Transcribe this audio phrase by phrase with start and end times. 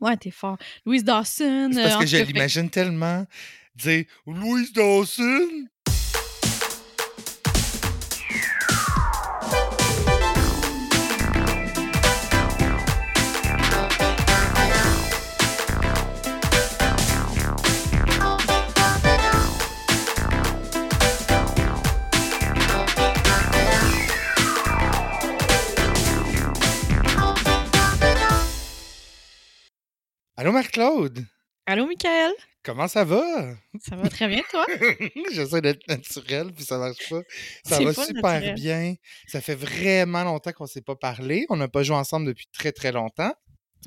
[0.00, 0.58] Ouais, t'es fort.
[0.84, 1.70] Louise Dawson.
[1.72, 3.26] C'est parce euh, que je l'imagine tellement
[3.76, 5.66] dire Louise Dawson.
[30.54, 31.26] Marc-Claude?
[31.66, 32.32] Allô, Michael?
[32.62, 33.54] Comment ça va?
[33.80, 34.64] Ça va très bien, toi?
[35.32, 37.22] J'essaie d'être naturel, puis ça marche pas.
[37.64, 38.54] Ça va pas super naturel.
[38.54, 38.94] bien.
[39.26, 41.44] Ça fait vraiment longtemps qu'on s'est pas parlé.
[41.48, 43.34] On n'a pas joué ensemble depuis très, très longtemps.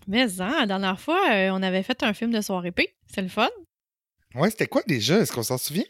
[0.07, 2.93] Mais hein, la dernière fois, euh, on avait fait un film de soirée P.
[3.13, 3.49] C'est le fun.
[4.35, 5.19] Ouais, c'était quoi déjà?
[5.19, 5.85] Est-ce qu'on s'en souvient?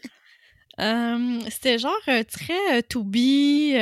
[0.80, 3.74] Euh, c'était genre euh, très euh, to be.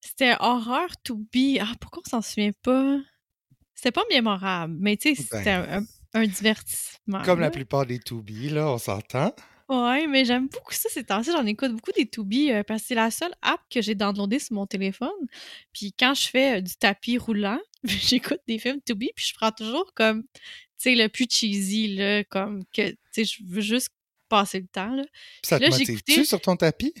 [0.00, 1.58] c'était horreur to be.
[1.60, 2.96] Ah, pourquoi on s'en souvient pas?
[3.80, 7.22] C'était pas mémorable, mais tu sais, c'était Ben, un, un- divertissement.
[7.22, 9.34] Comme la plupart des 2B, là, on s'entend.
[9.70, 11.30] Ouais, mais j'aime beaucoup ça ces temps-ci.
[11.32, 13.94] J'en écoute beaucoup des to be euh, parce que c'est la seule app que j'ai
[13.94, 15.08] downloadée sur mon téléphone.
[15.72, 19.34] Puis quand je fais euh, du tapis roulant, j'écoute des films to be, puis je
[19.34, 20.30] prends toujours comme, tu
[20.76, 23.88] sais, le plus cheesy, là, comme que, tu sais, je veux juste
[24.28, 25.04] passer le temps, là.
[25.04, 26.92] Puis ça te Là, j'ai motive-tu sur ton tapis?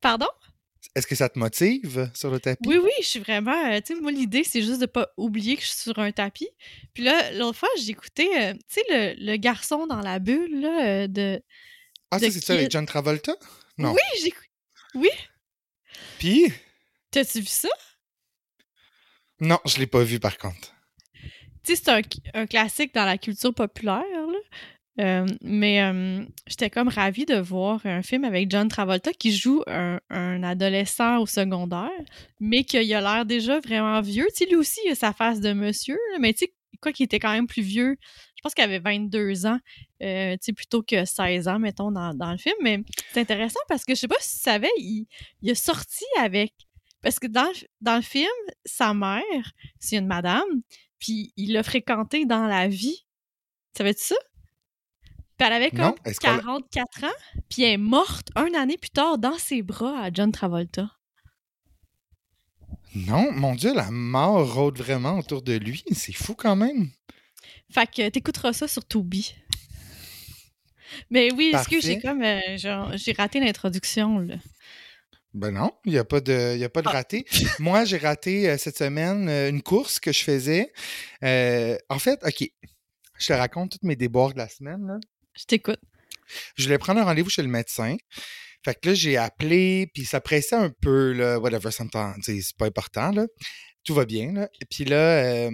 [0.00, 0.26] Pardon?
[0.94, 2.68] Est-ce que ça te motive sur le tapis?
[2.68, 3.70] Oui, oui, je suis vraiment.
[3.72, 6.12] euh, tu sais, moi, l'idée, c'est juste de pas oublier que je suis sur un
[6.12, 6.48] tapis.
[6.92, 10.84] Puis là, l'autre fois, j'écoutais, euh, tu sais, le, le garçon dans la bulle, là,
[10.86, 11.42] euh, de.
[12.10, 12.70] Ah, ça, c'est ça avec.
[12.70, 13.34] John Travolta?
[13.78, 13.92] Non.
[13.92, 14.44] Oui, j'écoute.
[14.94, 15.08] Oui,
[16.18, 16.52] Puis?
[17.10, 17.70] t'as-tu vu ça?
[19.40, 20.74] Non, je l'ai pas vu par contre.
[21.64, 22.00] Tu sais, c'est un,
[22.34, 24.38] un classique dans la culture populaire, là.
[25.00, 29.62] Euh, mais euh, j'étais comme ravie de voir un film avec John Travolta qui joue
[29.66, 31.90] un, adolescent au secondaire,
[32.40, 34.26] mais qu'il a l'air déjà vraiment vieux.
[34.36, 37.04] Tu sais, lui aussi, il a sa face de monsieur, mais tu sais, quoi qu'il
[37.04, 37.96] était quand même plus vieux.
[38.36, 39.58] Je pense qu'il avait 22 ans,
[40.02, 42.56] euh, tu sais, plutôt que 16 ans, mettons, dans, dans le film.
[42.60, 42.80] Mais
[43.12, 45.06] c'est intéressant parce que je sais pas si tu savais, il,
[45.42, 46.52] il a sorti avec.
[47.02, 47.50] Parce que dans,
[47.80, 48.28] dans le film,
[48.64, 50.62] sa mère, c'est une madame,
[50.98, 53.06] puis il l'a fréquentée dans la vie.
[53.76, 54.16] Savais-tu ça?
[55.38, 55.94] Puis elle avait comme Non?
[56.04, 59.98] Est-ce qu'elle- 44 ans, puis elle est morte un année plus tard dans ses bras
[60.02, 60.90] à John Travolta.
[62.94, 65.82] Non, mon Dieu, la mort rôde vraiment autour de lui.
[65.92, 66.90] C'est fou quand même.
[67.70, 69.34] Fait que t'écouteras ça sur Tubi.
[71.10, 72.08] Mais oui, excuse, j'ai Parfait.
[72.08, 74.36] comme euh, genre, j'ai raté l'introduction là?
[75.32, 76.92] Ben non, il n'y a pas de, y a pas de Ah.
[76.92, 77.24] raté.
[77.58, 80.70] Moi, j'ai raté euh, cette semaine euh, une course que je faisais.
[81.88, 82.46] En fait, OK,
[83.18, 84.86] je te raconte tous mes déboires de la semaine.
[84.86, 84.98] là.
[85.34, 85.80] Je t'écoute.
[86.56, 87.96] Je voulais prendre un rendez-vous chez le médecin.
[88.64, 91.90] Fait que là, j'ai appelé, puis ça pressait un peu, là, whatever, ça me
[92.22, 93.26] c'est pas important, là.
[93.84, 94.48] Tout va bien, là.
[94.60, 95.50] Et puis là, euh,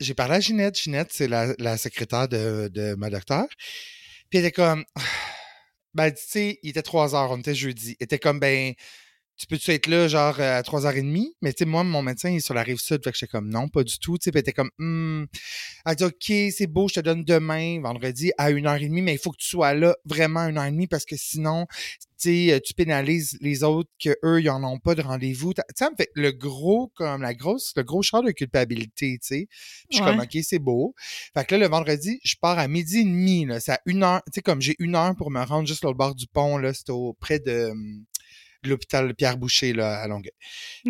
[0.00, 0.78] j'ai parlé à Ginette.
[0.78, 3.46] Ginette, c'est la, la secrétaire de, de ma docteur.
[4.30, 4.84] Puis elle était comme,
[5.94, 7.96] ben, tu sais, il était 3 heures, on était jeudi.
[8.00, 8.74] Elle était comme, ben,
[9.42, 11.32] tu peux-tu être là, genre, à 3h30?
[11.42, 13.30] Mais tu sais, moi, mon médecin, il est sur la rive sud, fait que j'étais
[13.30, 14.16] comme, non, pas du tout.
[14.16, 15.24] Tu sais, puis était comme, Hmm.
[15.84, 19.32] Elle dit, OK, c'est beau, je te donne demain, vendredi, à 1h30, mais il faut
[19.32, 21.66] que tu sois là vraiment à 1h30 parce que sinon,
[22.20, 25.54] tu sais, tu pénalises les autres que eux ils en ont pas de rendez-vous.
[25.54, 29.18] Tu sais, ça me fait le gros, comme la grosse, le gros char de culpabilité,
[29.20, 29.48] tu sais.
[29.88, 30.20] Puis je suis comme.
[30.20, 30.94] OK, c'est beau.
[31.34, 33.58] Fait que là, le vendredi, je pars à midi et demi, là.
[33.58, 35.94] C'est à une heure, tu sais, comme j'ai une heure pour me rendre juste au
[35.94, 36.72] bord du pont, là.
[36.72, 38.04] C'est auprès de, hum,
[38.62, 40.32] de l'hôpital Pierre Boucher, là, à Longueuil.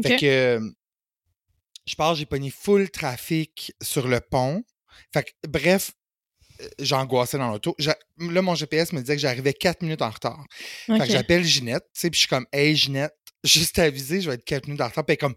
[0.03, 0.61] Fait que
[1.87, 4.63] je pars, j'ai pogné full trafic sur le pont.
[5.13, 5.93] Fait que, bref,
[6.61, 7.77] euh, j'angoissais dans l'auto.
[7.79, 10.45] Là, mon GPS me disait que j'arrivais 4 minutes en retard.
[10.87, 14.21] Fait que j'appelle Ginette, tu sais, puis je suis comme, hey Ginette, juste à aviser,
[14.21, 15.05] je vais être 4 minutes en retard.
[15.05, 15.35] Puis comme,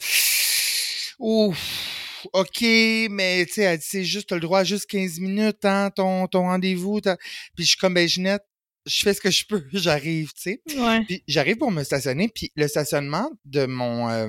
[1.20, 5.20] ouf, OK, mais tu sais, elle dit, c'est juste, t'as le droit à juste 15
[5.20, 7.02] minutes, hein, ton, ton rendez-vous.
[7.02, 7.16] Puis
[7.60, 8.44] je suis comme, ben Ginette,
[8.86, 10.62] je fais ce que je peux, j'arrive, tu sais.
[10.78, 11.04] Ouais.
[11.06, 14.28] Puis j'arrive pour me stationner, puis le stationnement de mon euh,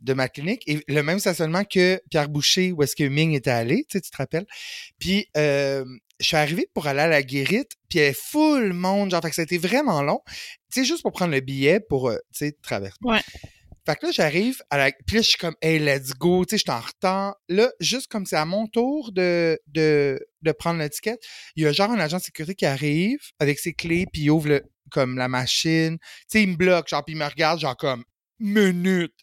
[0.00, 3.50] de ma clinique est le même stationnement que Pierre Boucher, où est-ce que Ming était
[3.50, 4.46] allé, tu sais, tu te rappelles?
[4.98, 5.84] Puis euh,
[6.20, 9.22] je suis arrivé pour aller à la guérite, puis il y avait full monde, genre,
[9.22, 10.20] fait que ça a été vraiment long.
[10.72, 12.98] Tu sais, juste pour prendre le billet pour, euh, tu sais, traverser.
[13.02, 13.20] Ouais.
[13.86, 14.92] Fait que là, j'arrive à la.
[15.06, 17.36] Puis là, je suis comme, hey, let's go, tu sais, je suis en retard.
[17.48, 21.22] Là, juste comme c'est à mon tour de, de, de prendre l'étiquette,
[21.56, 24.30] il y a genre un agent de sécurité qui arrive avec ses clés, puis il
[24.30, 25.98] ouvre le, comme la machine.
[25.98, 28.04] Tu sais, il me bloque, genre, puis il me regarde, genre, comme,
[28.38, 29.14] minute.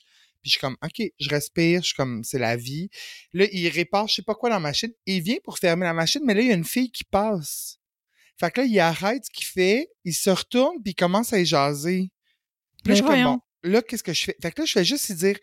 [0.42, 2.90] Puis je suis comme, OK, je respire, je suis comme, c'est la vie.
[3.34, 4.92] Là, il répare je sais pas quoi dans la machine.
[5.06, 7.78] Il vient pour fermer la machine, mais là, il y a une fille qui passe.
[8.40, 11.40] Fait que là, il arrête ce qu'il fait, il se retourne, puis il commence à
[11.40, 12.12] y jaser.
[12.84, 14.36] Puis là, je suis comme, bon, là, qu'est-ce que je fais?
[14.42, 15.38] Fait que là, je fais juste dire,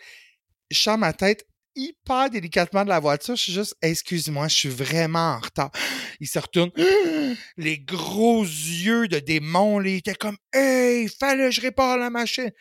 [0.71, 3.37] je sors ma tête, hyper délicatement de la voiture.
[3.37, 5.71] Je suis juste, excuse-moi, je suis vraiment en retard.
[6.21, 6.71] Il se retourne,
[7.57, 12.09] les gros yeux de démon, là, il était comme, hey, fallait que je répare la
[12.09, 12.53] machine.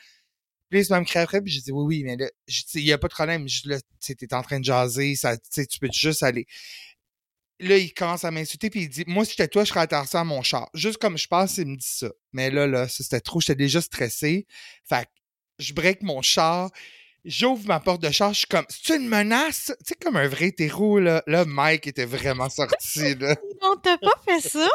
[0.69, 2.27] Puis il se me après, puis j'ai dit, oui, oui, mais là,
[2.73, 3.47] il n'y a pas de problème.
[3.47, 3.77] Je, là,
[4.31, 6.47] en train de jaser, ça, tu peux juste aller.
[7.59, 10.17] Là, il commence à m'insulter, puis il dit, moi, si j'étais toi, je serais attention
[10.17, 10.71] à mon char.
[10.73, 12.09] Juste comme je pense, il me dit ça.
[12.31, 14.47] Mais là, là, c'était trop, j'étais déjà stressé.
[14.83, 15.07] Fait
[15.59, 16.69] je break mon char
[17.25, 19.71] J'ouvre ma porte de char, je suis comme, c'est une menace?
[19.79, 21.23] Tu sais, comme un vrai hétéro, là.
[21.25, 23.35] Là, Mike était vraiment sorti, là.
[23.61, 24.67] non, t'as pas fait ça?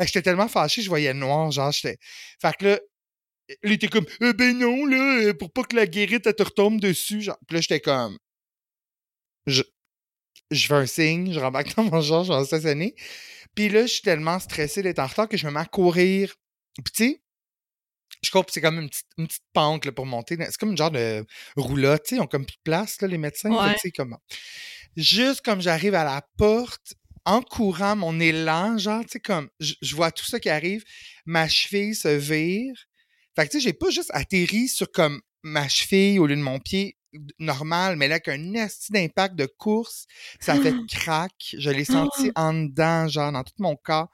[0.00, 1.98] j'étais tellement fâché, je voyais noir, genre, j'étais.
[2.40, 2.80] Fait que là,
[3.62, 6.42] il était comme, eh ben non, là, euh, pour pas que la guérite, elle te
[6.42, 7.20] retombe dessus.
[7.20, 8.18] Genre, puis là, j'étais comme,
[9.46, 9.62] je,
[10.50, 12.94] je fais un signe, je rembarque dans mon genre, je vais stationner.
[13.54, 16.34] Puis là, je suis tellement stressé d'être en retard que je me mets à courir.
[16.82, 17.22] Puis tu sais,
[18.22, 20.36] je crois que c'est comme une petite, une petite pente là, pour monter.
[20.38, 21.24] C'est comme une genre de
[21.56, 23.50] roulotte, tu sais, ils ont comme plus de place, là, les médecins.
[23.96, 24.16] comme...
[24.96, 26.94] Juste comme j'arrive à la porte,
[27.24, 30.84] en courant, mon élan, genre, tu sais, comme, je vois tout ça qui arrive,
[31.26, 32.74] ma cheville se vire.
[33.36, 36.42] Fait que, tu sais, j'ai pas juste atterri sur comme ma cheville au lieu de
[36.42, 36.96] mon pied
[37.38, 40.06] normal, mais là, avec un esti d'impact de course,
[40.40, 41.32] ça a fait crack.
[41.58, 44.10] Je l'ai senti en dedans, genre, dans tout mon corps.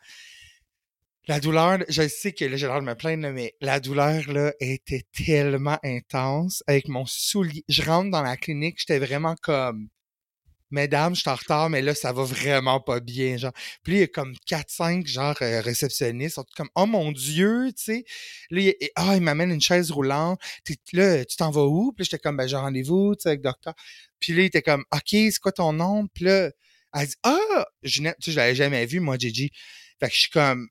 [1.29, 4.53] La douleur, je sais que là, j'ai l'air de me plaindre, mais la douleur, là,
[4.61, 6.63] était tellement intense.
[6.69, 9.89] Avec mon soulier, je rentre dans la clinique, j'étais vraiment comme,
[10.71, 13.53] mesdames, je suis en retard, mais là, ça va vraiment pas bien, genre.
[13.83, 18.05] Puis il y a comme 4-5, genre, euh, réceptionnistes, comme, oh mon Dieu, tu sais.
[18.51, 20.41] Là, il, ah, il m'amène une chaise roulante.
[20.93, 21.93] Là, tu t'en vas où?
[21.93, 23.75] Puis j'étais comme, ben, j'ai rendez-vous, tu sais, avec le docteur.
[24.21, 26.07] Puis là, il était comme, OK, c'est quoi ton nom?
[26.15, 26.51] Puis là,
[26.95, 29.51] elle dit, ah, tu sais, je l'avais jamais vu, moi, Gigi.
[30.01, 30.69] Fait que je suis comme,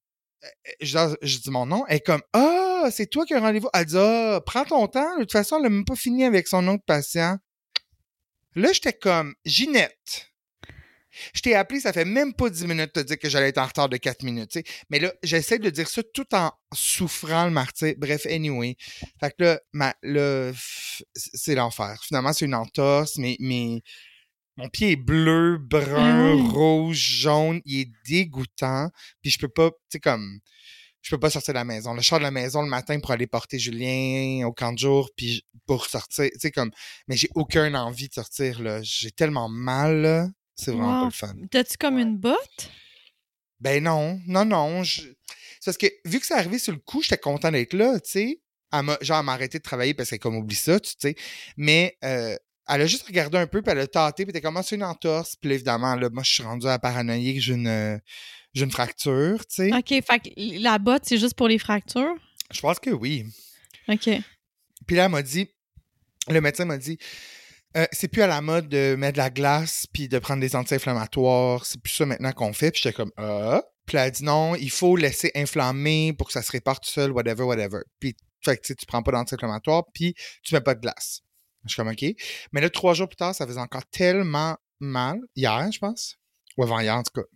[0.81, 3.69] je, dis mon nom, elle est comme Ah, c'est toi qui as rendez-vous.
[3.73, 5.15] Elle dit Ah, prends ton temps.
[5.15, 7.37] De toute façon, elle n'a même pas fini avec son autre patient.
[8.55, 10.31] Là, j'étais comme Ginette.
[11.33, 13.57] Je t'ai appelé, ça fait même pas 10 minutes de te dire que j'allais être
[13.57, 14.57] en retard de 4 minutes.
[14.89, 17.93] Mais là, j'essaie de dire ça tout en souffrant le martyr.
[17.97, 18.75] Bref, anyway.
[19.19, 19.95] Fait que là, ma,
[21.15, 21.97] c'est l'enfer.
[22.03, 23.81] Finalement, c'est une entorse, mais, mais
[24.57, 27.61] mon pied est bleu, brun, ah rouge, jaune.
[27.65, 28.89] Il est dégoûtant.
[29.21, 30.39] Puis je peux pas, tu sais, comme,
[31.01, 31.95] je peux pas sortir de la maison.
[31.97, 35.11] Je sors de la maison le matin pour aller porter Julien au camp de jour,
[35.15, 36.71] puis pour sortir, tu sais, comme,
[37.07, 38.81] mais j'ai aucune envie de sortir, là.
[38.81, 40.27] J'ai tellement mal, là.
[40.55, 41.35] C'est vraiment pas le fun.
[41.51, 42.71] T'as-tu comme une botte?
[43.59, 44.83] Ben non, non, non.
[44.83, 45.15] C'est
[45.63, 48.41] parce que, vu que c'est arrivé sur le coup, j'étais content d'être là, tu sais.
[49.01, 51.15] Genre, elle m'a arrêté de travailler parce qu'elle comme oublie ça, tu sais.
[51.55, 52.35] Mais euh,
[52.67, 54.83] elle a juste regardé un peu, puis elle a tâté, puis elle commencé ah, une
[54.83, 55.35] entorse.
[55.35, 58.01] Puis évidemment, là, moi, je suis rendu à paranoïer que j'ai une,
[58.53, 59.73] j'ai une fracture, tu sais.
[59.73, 62.15] OK, fait que la botte, c'est juste pour les fractures?
[62.51, 63.25] Je pense que oui.
[63.87, 64.09] OK.
[64.87, 65.47] Puis là, elle m'a dit,
[66.29, 66.97] le médecin m'a dit,
[67.77, 70.55] euh, c'est plus à la mode de mettre de la glace puis de prendre des
[70.55, 71.65] anti-inflammatoires.
[71.65, 72.71] C'est plus ça maintenant qu'on fait.
[72.71, 73.63] Puis j'étais comme, ah.
[73.85, 76.89] Puis elle a dit non, il faut laisser inflammer pour que ça se répare tout
[76.89, 77.81] seul, whatever, whatever.
[77.99, 81.21] Puis, fait que tu prends pas d'anti-inflammatoire puis tu mets pas de glace.
[81.65, 82.05] Je suis comme, OK.
[82.51, 85.19] Mais là, trois jours plus tard, ça faisait encore tellement mal.
[85.35, 86.17] Hier, je pense.
[86.57, 87.27] Ou avant-hier, en tout cas.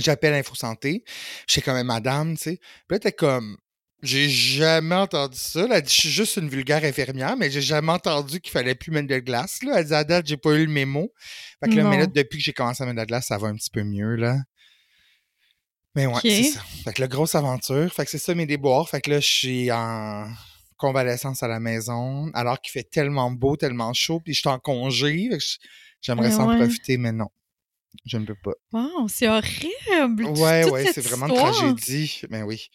[0.00, 1.04] J'appelle Info Santé.
[1.46, 2.60] Je suis comme, madame, tu sais.
[2.88, 3.58] Puis là, t'es comme,
[4.02, 5.66] j'ai jamais entendu ça.
[5.70, 8.90] Elle dit, je suis juste une vulgaire infirmière, mais j'ai jamais entendu qu'il fallait plus
[8.90, 9.62] mettre de glace.
[9.62, 9.78] Là.
[9.78, 11.12] Elle dit, à date, j'ai pas eu le mémo.
[11.62, 13.38] Fait que là, mais là, depuis que j'ai commencé à mettre de la glace, ça
[13.38, 14.38] va un petit peu mieux, là.
[15.94, 16.60] Mais ouais, c'est ça.
[16.84, 17.92] Fait que la grosse aventure.
[17.92, 18.88] Fait que c'est ça mes déboires.
[18.88, 20.26] Fait que là, je suis en
[20.82, 24.58] convalescence à la maison, alors qu'il fait tellement beau, tellement chaud, puis je suis en
[24.58, 25.30] congé.
[26.00, 27.28] J'aimerais s'en profiter, mais non.
[28.04, 28.54] Je ne peux pas.
[28.72, 30.24] Wow, c'est horrible!
[30.24, 32.22] Ouais, ouais, c'est vraiment une tragédie.
[32.30, 32.68] Mais oui.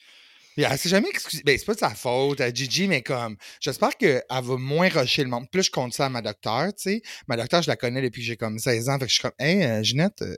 [0.56, 1.44] Elle s'est jamais excusée.
[1.46, 5.24] Ben, c'est pas de sa faute à Gigi, mais comme, j'espère qu'elle va moins rusher
[5.24, 5.50] le monde.
[5.52, 7.02] Plus je compte ça à ma docteur, tu sais.
[7.28, 8.98] Ma docteur, je la connais depuis que j'ai comme 16 ans.
[9.00, 10.36] Fait que je suis comme, hey, euh, Ginette, euh,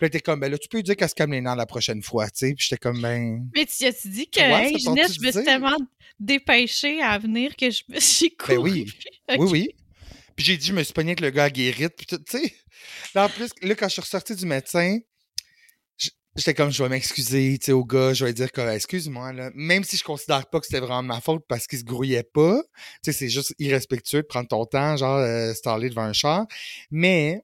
[0.00, 1.56] puis là, t'es comme, ben là, tu peux lui dire qu'elle se calme les nerfs
[1.56, 2.54] la prochaine fois, tu sais.
[2.54, 3.46] Puis j'étais comme, ben.
[3.54, 5.76] Mais tu as-tu dit que, hey, Ginette, je me suis tellement
[6.18, 8.56] dépêchée à venir que je me suis couru.
[8.56, 8.92] Ben oui.
[9.36, 9.68] Oui, oui.
[10.36, 12.54] Puis j'ai dit, je me suis pogné avec le gars à guérite, puis tu sais.
[13.14, 15.00] Là, en plus, là, quand je suis ressorti du médecin,
[16.34, 19.50] j'étais comme, je vais m'excuser, tu sais, au gars, je vais dire que, excuse-moi, là.
[19.54, 22.22] Même si je considère pas que c'était vraiment de ma faute parce qu'il se grouillait
[22.22, 22.62] pas,
[23.04, 26.46] tu sais, c'est juste irrespectueux de prendre ton temps, genre, euh, staller devant un char.
[26.90, 27.42] Mais,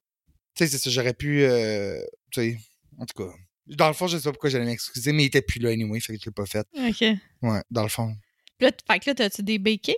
[0.54, 2.59] tu sais, c'est ça, j'aurais pu, euh, tu sais,
[2.99, 3.33] en tout cas.
[3.66, 5.99] Dans le fond, je sais pas pourquoi j'allais m'excuser, mais il était plus là anyway,
[5.99, 6.66] fait que je l'ai pas fait.
[6.75, 7.18] OK.
[7.42, 8.14] Ouais, dans le fond.
[8.61, 9.97] Là, fait que là, t'as-tu des béquilles?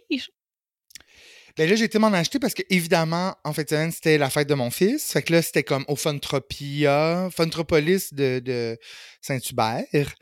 [1.57, 4.55] Ben là, j'ai été m'en acheter parce que, évidemment, en fait, c'était la fête de
[4.55, 5.13] mon fils.
[5.13, 8.79] Fait que là, c'était comme au Funtropia, Funtropolis de, de
[9.21, 10.15] Saint-Hubert.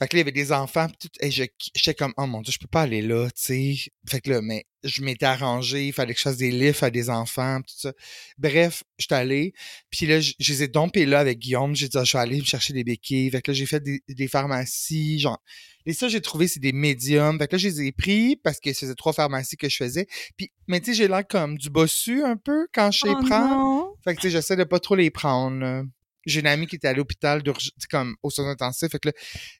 [0.00, 1.44] Fait que là, il y avait des enfants, pis tout, et je-
[1.76, 3.42] j'étais comme, oh mon dieu, je peux pas aller là, tu
[3.76, 3.90] sais.
[4.08, 6.90] Fait que là, mais je m'étais arrangé, il fallait que je fasse des livres à
[6.90, 7.92] des enfants, tout ça.
[8.38, 9.52] Bref, j'étais allé,
[9.90, 12.18] puis là, je je les ai dompés là avec Guillaume, j'ai dit, ah, je suis
[12.18, 13.30] allé me chercher des béquilles.
[13.30, 15.40] Fait que là, j'ai fait des, des pharmacies, genre.
[15.86, 17.38] Et ça, j'ai trouvé, c'est des médiums.
[17.38, 20.06] Fait que là, je les ai pris parce que c'était trois pharmacies que je faisais.
[20.36, 23.24] Puis, mais tu sais, j'ai l'air comme du bossu un peu quand je les Oh
[23.26, 23.48] prends.
[23.48, 23.94] non!
[24.04, 25.84] Fait que, tu sais, j'essaie de pas trop les prendre.
[26.26, 27.42] J'ai une amie qui était à l'hôpital
[27.90, 28.90] comme au soins intensifs.
[28.90, 29.14] Fait que là,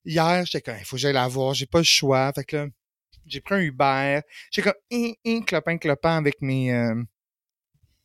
[0.05, 1.55] hier, j'étais comme, il faut que j'aille la voir.
[1.55, 2.33] J'ai pas le choix.
[2.35, 2.67] Fait que là,
[3.27, 4.21] j'ai pris un Uber.
[4.51, 7.03] J'ai comme, hein, hein, clopin, clopin avec mes, euh,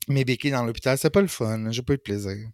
[0.07, 0.97] mes béquilles dans l'hôpital.
[0.97, 1.71] C'est pas le fun.
[1.71, 2.49] J'ai pas eu de plaisir.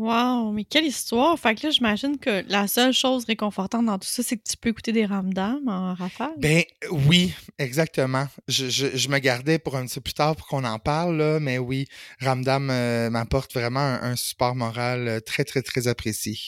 [0.00, 1.38] Wow, mais quelle histoire!
[1.38, 4.56] Fait que là, j'imagine que la seule chose réconfortante dans tout ça, c'est que tu
[4.56, 6.32] peux écouter des ramdams en rafale.
[6.38, 8.26] Ben oui, exactement.
[8.48, 11.18] Je, je, je me gardais pour un petit peu plus tard pour qu'on en parle,
[11.18, 11.84] là, mais oui,
[12.22, 16.38] Ramdam euh, m'apporte vraiment un, un support moral euh, très, très, très apprécié.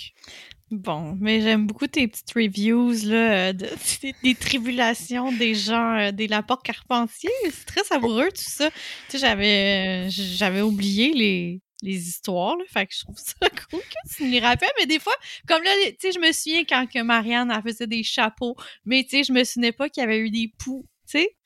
[0.73, 3.67] Bon, mais j'aime beaucoup tes petites reviews là, euh, de,
[4.03, 7.29] des, des tribulations des gens, euh, des Laporte Carpentier.
[7.51, 8.71] C'est très savoureux tout ça.
[8.71, 8.77] Tu
[9.11, 13.35] sais, j'avais, euh, j'avais oublié les, les histoires, là, fait que je trouve ça
[13.71, 14.71] cool que tu me les rappelles.
[14.79, 15.15] Mais des fois,
[15.47, 19.03] comme là, tu sais, je me souviens quand que Marianne elle faisait des chapeaux, mais
[19.05, 21.37] tu sais, je me souvenais pas qu'il y avait eu des poux, tu sais.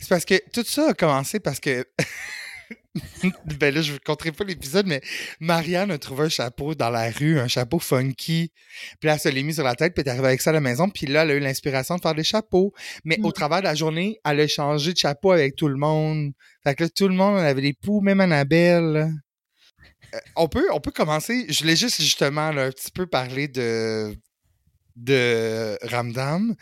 [0.00, 1.86] C'est parce que tout ça a commencé parce que.
[3.60, 5.00] ben là, je ne compterai pas l'épisode, mais
[5.40, 8.52] Marianne a trouvé un chapeau dans la rue, un chapeau funky.
[8.98, 10.50] Puis là, elle se l'est mis sur la tête, puis elle est arrivée avec ça
[10.50, 10.88] à la maison.
[10.90, 12.72] Puis là, elle a eu l'inspiration de faire des chapeaux.
[13.04, 13.32] Mais au Mm.
[13.32, 16.32] travers de la journée, elle a changé de chapeau avec tout le monde.
[16.64, 19.12] Fait que là, tout le monde avait des poux, même Annabelle.
[20.14, 21.46] Euh, on, peut, commencer.
[21.48, 24.14] Je voulais juste justement un petit peu parler de
[24.96, 26.56] de Ramdam.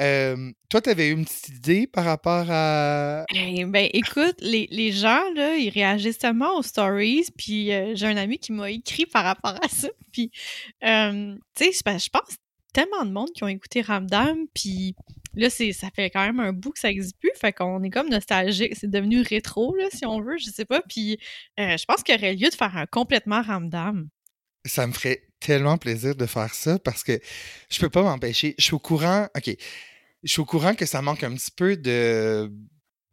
[0.00, 3.24] Euh, toi, tu avais eu une petite idée par rapport à...
[3.32, 8.52] Ben, écoute, les, gens, ils réagissent tellement aux stories, puis euh, j'ai un ami qui
[8.52, 10.38] m'a écrit par rapport à ça, puis, tu
[10.80, 12.36] sais, je pense
[12.72, 14.94] tellement de monde qui ont écouté Ramdam, puis
[15.34, 18.08] là, ça fait quand même un bout que ça existe plus, fait qu'on est comme
[18.08, 21.18] nostalgique, c'est devenu rétro, là, si on veut, je sais pas, puis
[21.58, 24.08] euh, je pense qu'il y aurait lieu de faire un complètement Ramdam.
[24.66, 27.18] Ça me ferait tellement plaisir de faire ça parce que
[27.70, 28.54] je peux pas m'empêcher.
[28.58, 29.56] Je suis au courant, OK,
[30.22, 32.52] je suis au courant que ça manque un petit peu de...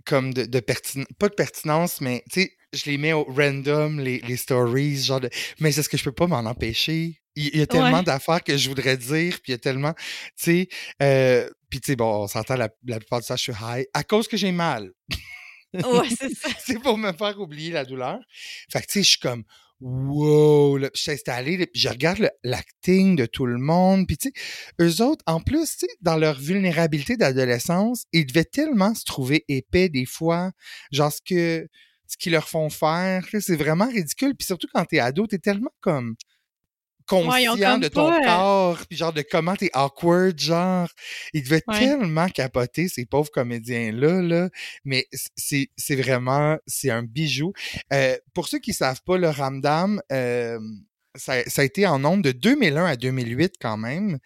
[0.06, 4.00] comme de, de pertinence, pas de pertinence, mais tu sais, je les mets au random,
[4.02, 5.30] les, les stories, genre de...
[5.62, 7.22] Mais c'est ce que je peux pas m'en empêcher.
[7.38, 8.04] Il, il y a tellement Ouais.
[8.04, 10.04] d'affaires que je voudrais dire, puis il y a tellement, tu
[10.36, 10.68] sais,
[11.02, 13.86] euh, puis tu sais, bon, on s'entend la, la plupart du temps, je suis high,
[13.94, 14.92] à cause que j'ai mal.
[15.74, 16.50] Ouais, c'est ça.
[16.60, 18.20] c'est pour me faire oublier la douleur.
[18.72, 19.44] Fait que, tu sais, je suis comme,
[19.80, 24.18] wow, là, je suis installé, puis je regarde le- l'acting de tout le monde, puis
[24.18, 24.34] tu sais,
[24.82, 29.46] eux autres, en plus, tu sais, dans leur vulnérabilité d'adolescence, ils devaient tellement se trouver
[29.48, 30.52] épais des fois,
[30.92, 31.68] genre ce que,
[32.08, 35.72] ce qu'ils leur font faire, c'est vraiment ridicule, puis surtout quand t'es ado, t'es tellement
[35.82, 36.16] comme
[37.08, 40.90] conscient de ton pas, euh, corps, puis genre de comment t'es awkward, genre.
[41.34, 41.80] Ils devaient Ouais.
[41.80, 44.50] tellement capoter, ces pauvres comédiens-là, là.
[44.86, 47.54] Mais c'est, c'est vraiment, c'est un bijou.
[47.94, 50.60] Euh, pour ceux qui savent pas, le Ramdam, euh,
[51.16, 54.20] ça, ça a été en nombre de 2001 à 2008 quand même.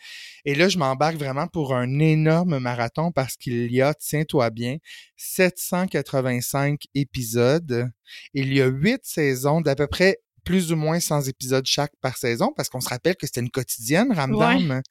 [0.43, 4.75] Et là, je m'embarque vraiment pour un énorme marathon parce qu'il y a, tiens-toi bien,
[5.15, 7.89] 785 épisodes.
[8.33, 12.17] Il y a huit saisons d'à peu près plus ou moins 100 épisodes chaque par
[12.17, 14.81] saison parce qu'on se rappelle que c'était une quotidienne, Ramdam.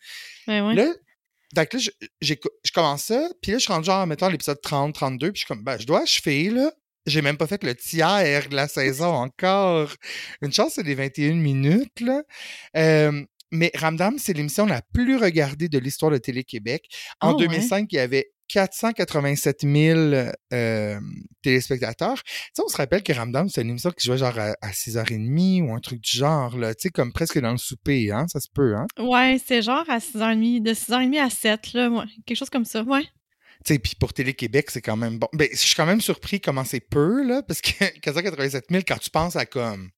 [0.47, 0.75] Ouais, ouais.
[0.75, 0.95] Là,
[1.67, 1.83] que là,
[2.21, 2.35] je,
[2.73, 5.47] commence ça, puis là, je suis rendu genre, mettons, l'épisode 30, 32, puis je suis
[5.47, 6.73] comme, ben, je dois achever, là.
[7.07, 9.95] J'ai même pas fait le tiers de la saison encore.
[10.43, 12.23] Une chance, c'est des 21 minutes, là.
[12.77, 16.87] Euh, mais Ramdam, c'est l'émission la plus regardée de l'histoire de Télé-Québec.
[17.21, 17.47] En Ah ouais.
[17.49, 19.99] 2005, il y avait 487 000
[20.53, 21.01] euh,
[21.43, 22.23] téléspectateurs.
[22.25, 24.71] Tu sais, on se rappelle que Ramdam, c'est une émission qui jouait genre à, à
[24.71, 26.75] 6h30 ou un truc du genre, là.
[26.75, 28.27] Tu sais, comme presque dans le souper, hein.
[28.29, 28.87] Ça se peut, hein?
[28.99, 32.83] Ouais, c'est genre à 6h30, de 6h30 à 7, là, ouais, quelque chose comme ça,
[32.83, 33.05] ouais.
[33.65, 35.29] Tu sais, puis pour Télé-Québec, c'est quand même bon.
[35.35, 38.99] Ben, je suis quand même surpris comment c'est peu, là, parce que 487 000, quand
[38.99, 39.91] tu penses à comme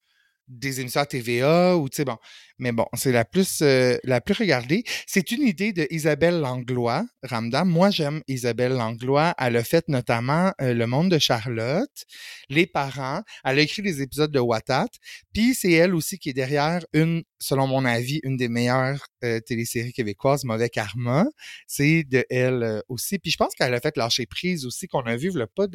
[0.52, 2.16] des émissions à TVA ou, tu sais, bon.
[2.58, 4.84] Mais bon, c'est la plus, euh, la plus regardée.
[5.06, 7.68] C'est une idée de Isabelle Langlois, Ramdam.
[7.68, 9.34] Moi, j'aime Isabelle Langlois.
[9.36, 12.04] Elle a fait notamment euh, Le Monde de Charlotte,
[12.50, 13.22] Les Parents.
[13.44, 14.86] Elle a écrit des épisodes de Watat.
[15.32, 19.40] Puis c'est elle aussi qui est derrière une, selon mon avis, une des meilleures euh,
[19.40, 21.26] téléséries québécoises, Mauvais Karma.
[21.66, 23.18] C'est de elle euh, aussi.
[23.18, 25.66] Puis je pense qu'elle a fait Lâcher prise aussi, qu'on a vu il a pas,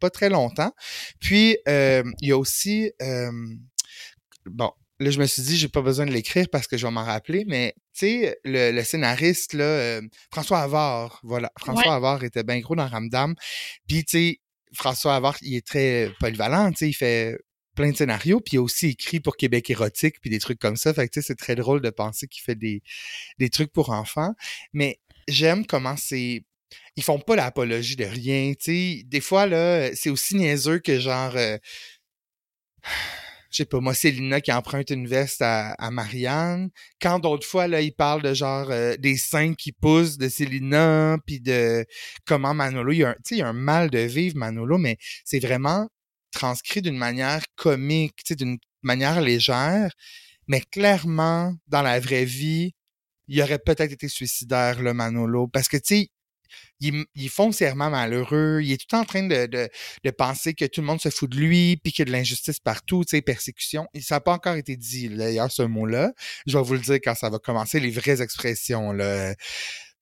[0.00, 0.72] pas très longtemps.
[1.20, 2.90] Puis euh, il y a aussi...
[4.46, 6.92] bon, là, je me suis dit, j'ai pas besoin de l'écrire parce que je vais
[6.92, 11.50] m'en rappeler, mais tu sais, le, le scénariste, là, euh, François Havard, voilà.
[11.58, 11.96] François Ouais.
[11.96, 13.34] Havard était bien gros dans Ramdam.
[13.88, 14.40] Puis, tu sais,
[14.72, 17.38] François Havard, il est très polyvalent, tu sais, il fait
[17.74, 20.76] plein de scénarios, puis il a aussi écrit pour Québec érotique, puis des trucs comme
[20.76, 20.94] ça.
[20.94, 22.82] Fait que, tu sais, c'est très drôle de penser qu'il fait des,
[23.38, 24.32] des trucs pour enfants.
[24.72, 26.44] Mais j'aime comment c'est
[26.96, 29.02] ils font pas l'apologie de rien, tu sais.
[29.06, 31.36] Des fois, là, c'est aussi niaiseux que genre...
[31.36, 31.58] Euh,
[33.54, 36.70] je sais pas, moi, Célina qui emprunte une veste à, Marianne.
[37.00, 41.18] Quand d'autres fois, là, il parle de genre euh, des seins qui poussent de Célina,
[41.24, 41.86] puis de
[42.26, 44.96] comment Manolo, il y a un, il y a un mal de vivre, Manolo, mais
[45.24, 45.88] c'est vraiment
[46.32, 49.92] transcrit d'une manière comique, d'une manière légère.
[50.48, 52.72] Mais clairement, dans la vraie vie,
[53.28, 55.46] il aurait peut-être été suicidaire, le Manolo.
[55.46, 56.08] Parce que, tu sais,
[56.80, 58.60] il, est foncièrement malheureux.
[58.62, 61.36] Il est tout en train de, de, penser que tout le monde se fout de
[61.36, 63.86] lui, puis qu'il y a de l'injustice partout, tu sais, persécution.
[64.00, 66.12] Ça n'a pas encore été dit, d'ailleurs, ce mot-là.
[66.46, 69.34] Je vais vous le dire quand ça va commencer, les vraies expressions, là.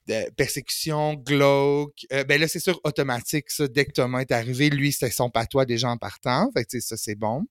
[0.09, 2.07] De persécution, glauque.
[2.13, 3.69] Euh, ben là, c'est sûr, automatique, ça.
[3.69, 6.51] Dès que Thomas est arrivé, lui, c'était son patois déjà en partant.
[6.57, 7.45] Fait que, ça, c'est bon.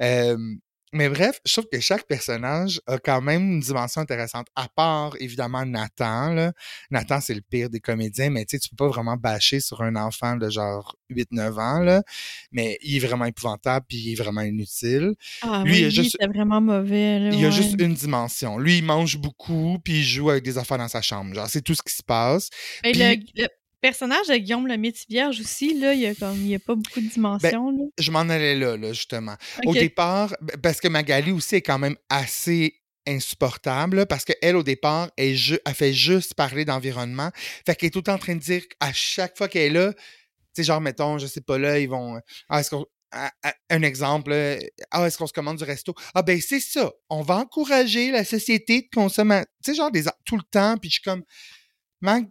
[0.00, 0.36] Euh,
[0.92, 4.46] mais bref, je trouve que chaque personnage a quand même une dimension intéressante.
[4.54, 6.32] À part, évidemment, Nathan.
[6.32, 6.52] Là.
[6.90, 9.82] Nathan, c'est le pire des comédiens, mais tu sais, tu peux pas vraiment bâcher sur
[9.82, 11.80] un enfant de genre 8-9 ans.
[11.80, 12.02] Là.
[12.52, 15.14] Mais il est vraiment épouvantable, puis il est vraiment inutile.
[15.42, 16.16] Ah lui, oui, juste...
[16.20, 17.30] c'est vraiment mauvais.
[17.32, 18.58] il a juste une dimension.
[18.58, 21.34] Lui, il mange beaucoup, puis il joue avec des enfants dans sa chambre.
[21.34, 22.48] Genre, c'est tout ce qui se passe.
[22.84, 23.48] Mais le,
[23.86, 24.76] personnage de Guillaume le
[25.08, 27.92] Vierge aussi, là, il y a comme il a pas beaucoup de ben, dimensions.
[27.98, 29.36] Je m'en allais là, là justement.
[29.64, 35.10] Au départ, parce que Magali aussi est quand même assez insupportable parce qu'elle, au départ,
[35.16, 37.30] elle, elle, fait juste parler d'environnement.
[37.64, 39.78] Fait qu'elle est tout le temps en train de dire à chaque fois qu'elle est
[39.78, 40.02] là, tu
[40.54, 42.20] sais, genre, mettons, je sais pas, là, ils vont.
[42.48, 42.86] Ah, est-ce qu'on.
[43.70, 44.32] un exemple,
[44.90, 45.94] ah, est-ce qu'on se commande du resto?
[46.12, 46.90] Ah, ben, c'est ça.
[47.08, 49.46] On va encourager la société de consommation.
[49.62, 50.76] Tu sais, genre, des, tout le temps.
[50.76, 51.22] Puis je suis comme,
[52.00, 52.26] Mag,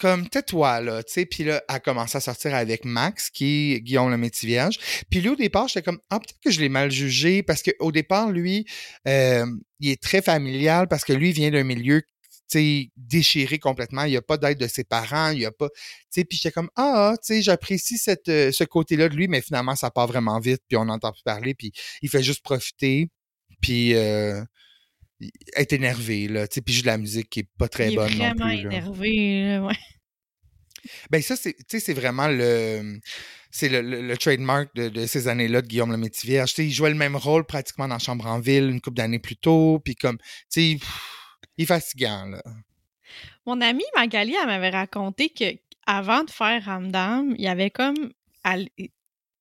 [0.00, 3.74] comme tais-toi là, tu sais, puis là elle a commencé à sortir avec Max qui
[3.74, 4.78] est Guillaume le métier vierge.
[5.10, 7.70] Puis lui au départ, j'étais comme ah peut-être que je l'ai mal jugé parce que
[7.80, 8.66] au départ lui
[9.06, 9.46] euh,
[9.80, 12.02] il est très familial parce que lui vient d'un milieu
[12.48, 14.04] sais, déchiré complètement.
[14.04, 15.68] Il n'y a pas d'aide de ses parents, il n'y a pas.
[16.12, 19.90] Puis j'étais comme Ah, tu sais, j'apprécie euh, ce côté-là de lui, mais finalement, ça
[19.90, 23.10] part vraiment vite, puis on n'entend plus parler, puis il fait juste profiter.
[23.60, 24.42] Puis euh,
[25.54, 28.12] est énervé, là, tu sais, puis joue de la musique qui est pas très bonne
[28.16, 28.38] non plus.
[28.38, 29.78] vraiment énervé, ouais.
[31.10, 33.00] Ben ça, c'est, c'est vraiment le,
[33.50, 35.98] c'est le, le, trademark de, de, ces années-là de Guillaume le
[36.46, 39.36] sais, il jouait le même rôle pratiquement dans Chambre en Ville une couple d'années plus
[39.36, 40.78] tôt, puis comme, tu sais,
[41.56, 42.42] il est fatigant, là.
[43.46, 48.12] Mon amie Magali, elle m'avait raconté que avant de faire Ramdam, il y avait comme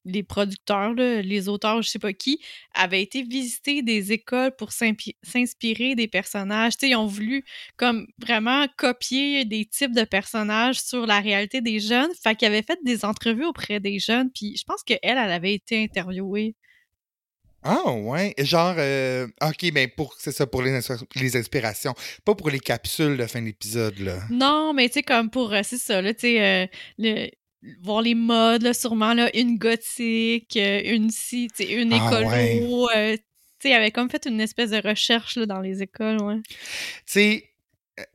[0.07, 2.39] les producteurs, les auteurs, je sais pas qui,
[2.73, 6.73] avaient été visiter des écoles pour s'inspirer des personnages.
[6.81, 7.43] ils ont voulu
[7.75, 12.09] comme vraiment copier des types de personnages sur la réalité des jeunes.
[12.21, 14.31] Fait qu'ils avaient fait des entrevues auprès des jeunes.
[14.31, 16.55] Puis je pense qu'elle, elle avait été interviewée.
[17.63, 20.79] Ah ouais, genre euh, ok, ben pour c'est ça pour les,
[21.15, 21.93] les inspirations,
[22.23, 24.19] pas pour les capsules de fin d'épisode là.
[24.29, 26.67] Non, mais tu sais comme pour euh, c'est ça là, tu sais euh,
[26.97, 27.29] le
[27.81, 32.89] voir les modes, là, sûrement là, une gothique, euh, une si, une ah, écolo.
[32.95, 33.17] Euh,
[33.59, 36.39] tu sais, avait comme fait une espèce de recherche là, dans les écoles, ouais.
[36.45, 36.55] Tu
[37.05, 37.49] sais,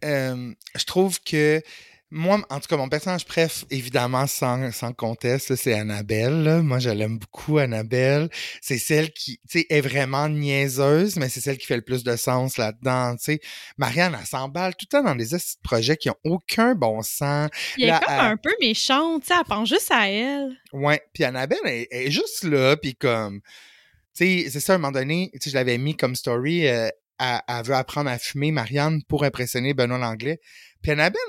[0.05, 1.61] euh, je trouve que
[2.15, 6.61] moi, en tout cas, mon personnage préf, évidemment, sans, sans conteste, c'est Annabelle.
[6.63, 8.29] Moi, je l'aime beaucoup, Annabelle.
[8.61, 12.05] C'est celle qui, tu sais, est vraiment niaiseuse, mais c'est celle qui fait le plus
[12.05, 13.41] de sens là-dedans, tu sais.
[13.79, 15.29] Marianne, elle s'emballe tout le temps dans des
[15.65, 17.49] projets qui ont aucun bon sens.
[17.79, 20.55] Elle est comme un peu méchante, tu sais, elle pense juste à elle.
[20.75, 23.41] Ouais, puis Annabelle, elle, est juste là, puis comme...
[24.15, 26.69] Tu sais, c'est ça, à un moment donné, tu sais, je l'avais mis comme story,
[26.69, 30.41] euh, elle, elle, veut apprendre à fumer, Marianne, pour impressionner Benoît Langlais.
[30.83, 31.21] Puis Annabelle,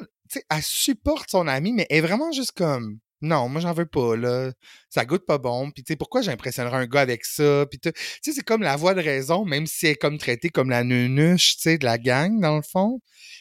[0.50, 4.18] elle supporte son ami, mais elle est vraiment juste comme non, moi j'en veux pas
[4.18, 4.52] là,
[4.90, 5.72] ça goûte pas bon.
[5.72, 7.90] Puis tu sais pourquoi j'impressionnerais un gars avec ça Puis tu
[8.22, 10.84] sais c'est comme la voix de raison, même si elle est comme traitée comme la
[10.84, 13.00] nunuche, tu sais de la gang dans le fond.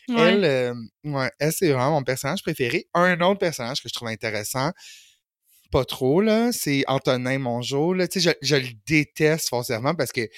[0.09, 2.87] Elle, euh, ouais, elle c'est vraiment mon personnage préféré.
[2.95, 4.71] Un autre personnage que je trouve intéressant,
[5.73, 8.07] pas trop là, c'est Antonin Mongeau là.
[8.07, 10.29] Tu sais je, je le déteste foncièrement parce que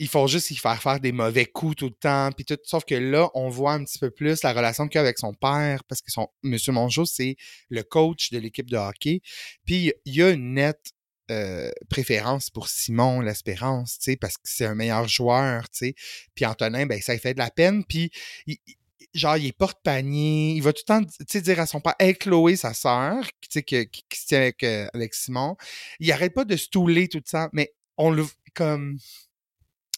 [0.00, 2.56] ils font juste y faire faire des mauvais coups tout le temps, puis tout.
[2.64, 5.34] Sauf que là, on voit un petit peu plus la relation qu'il a avec son
[5.34, 7.36] père, parce que son Monsieur Mongeau, c'est
[7.68, 9.20] le coach de l'équipe de hockey.
[9.66, 10.92] Puis il y a une nette
[11.30, 15.94] euh, préférence pour Simon L'Espérance, tu sais, parce que c'est un meilleur joueur, tu sais.
[16.34, 18.10] Puis Antonin, ben ça fait de la peine, puis
[19.12, 22.56] genre, il est porte-panier, il va tout le temps dire à son père, hey, Chloé,
[22.56, 25.56] sa sœur, qui, qui, qui se tient avec, euh, avec Simon,
[25.98, 28.98] il arrête pas de stouler tout le temps, mais on le, comme,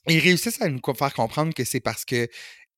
[0.09, 2.29] ils réussissent à nous faire comprendre que c'est parce que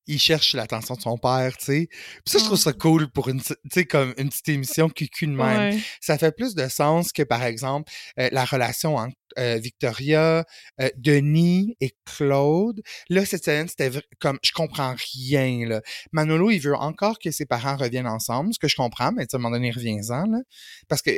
[0.07, 1.87] il cherche l'attention de son père, tu sais.
[1.89, 5.25] Puis ça, je trouve ça cool pour une, tu sais, comme une petite émission cucu
[5.27, 5.79] de même.
[5.99, 10.45] Ça fait plus de sens que, par exemple, euh, la relation entre euh, Victoria,
[10.79, 12.81] euh, Denis et Claude.
[13.09, 15.81] Là, cette scène, c'était comme, je comprends rien, là.
[16.11, 19.25] Manolo, il veut encore que ses parents reviennent ensemble, ce que je comprends, mais à
[19.33, 20.39] un moment donné, reviens-en, là.
[20.87, 21.11] Parce que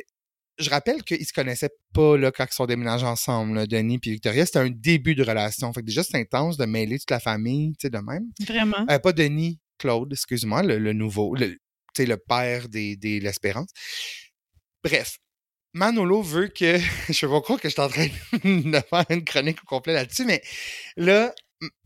[0.59, 4.45] je rappelle qu'ils se connaissaient pas là, quand ils sont déménagés ensemble, Denis et Victoria.
[4.45, 5.71] C'était un début de relation.
[5.73, 8.31] Fait que déjà, c'est intense de mêler toute la famille, tu sais, de même.
[8.41, 8.85] Vraiment.
[8.89, 11.57] Euh, pas Denis, Claude, excuse-moi, le, nouveau, le,
[11.97, 13.69] le père des, des l'Espérance.
[14.83, 15.17] Bref,
[15.73, 16.79] Manolo veut que.
[17.09, 18.07] Je vais croire que je suis en train
[18.43, 20.41] de faire une chronique au complet là-dessus, mais
[20.95, 21.33] là,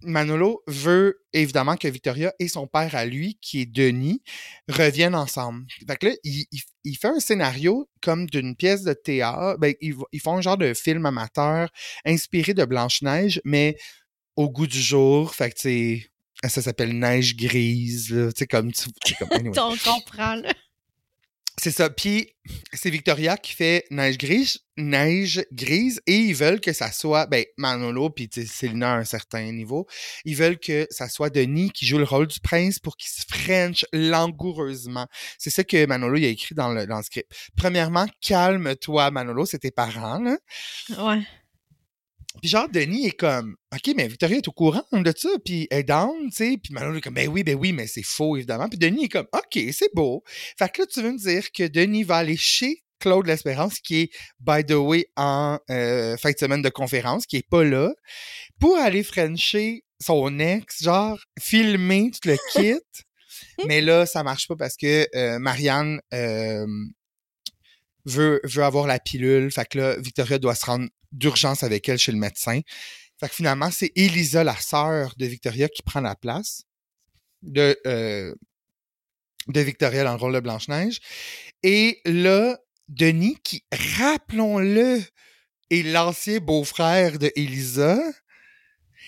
[0.02, 4.22] Manolo veut évidemment que Victoria et son père à lui, qui est Denis,
[4.68, 5.66] reviennent ensemble.
[5.88, 9.60] Fait que là, il, fait un scénario comme d'une pièce de théâtre.
[9.60, 11.70] Ben, ils, font un genre de film amateur
[12.06, 13.78] inspiré de Blanche-Neige, mais
[14.36, 15.34] au goût du jour.
[15.34, 18.72] Fait que, ça s'appelle Neige grise, Tu sais, comme.
[21.64, 21.92] C'est ça.
[21.92, 22.34] Puis
[22.74, 27.46] c'est Victoria qui fait neige grise, neige grise, et ils veulent que ça soit, ben
[27.56, 29.86] Manolo puis Célina à un certain niveau,
[30.26, 33.22] ils veulent que ça soit Denis qui joue le rôle du prince pour qu'il se
[33.30, 35.06] french langoureusement.
[35.38, 37.32] C'est ça que Manolo a écrit dans le, dans le script.
[37.56, 40.40] Premièrement, calme-toi Manolo, c'est tes parents là.
[40.98, 41.22] Ouais.
[42.40, 45.80] Puis genre, Denis est comme, OK, mais Victoria est au courant de ça, puis elle
[45.80, 46.58] est down, tu sais.
[46.62, 48.70] Puis Manon est comme, ben oui, ben oui, mais c'est faux, évidemment.
[48.70, 50.24] Puis Denis est comme, OK, c'est beau.
[50.58, 54.02] Fait que là, tu veux me dire que Denis va aller chez Claude L'Espérance, qui
[54.02, 57.92] est, by the way, en euh, fin de semaine de conférence, qui est pas là,
[58.60, 63.04] pour aller frencher son ex, genre, filmer, tu le quittes.
[63.68, 66.66] mais là, ça marche pas parce que euh, Marianne euh,
[68.06, 69.52] veut, veut avoir la pilule.
[69.52, 72.62] Fait que là, Victoria doit se rendre d'urgence avec elle chez le médecin.
[73.20, 76.64] Fait que finalement, c'est Elisa, la sœur de Victoria, qui prend la place
[77.42, 78.34] de, euh,
[79.48, 81.00] de Victoria dans le rôle de Blanche-Neige.
[81.64, 83.64] Et là, Denis, qui,
[84.00, 85.02] rappelons-le,
[85.70, 88.00] est l'ancien beau-frère de Elisa.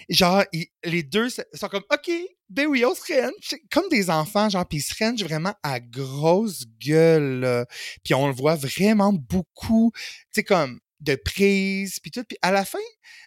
[0.09, 0.43] Genre,
[0.83, 2.11] les deux sont comme, OK,
[2.49, 3.59] ben oui, on se range.
[3.71, 7.65] Comme des enfants, genre, puis ils se rangent vraiment à grosse gueule.
[8.03, 9.91] Puis on le voit vraiment beaucoup.
[10.33, 12.23] Tu comme, de prise, puis tout.
[12.27, 12.79] Puis à la fin,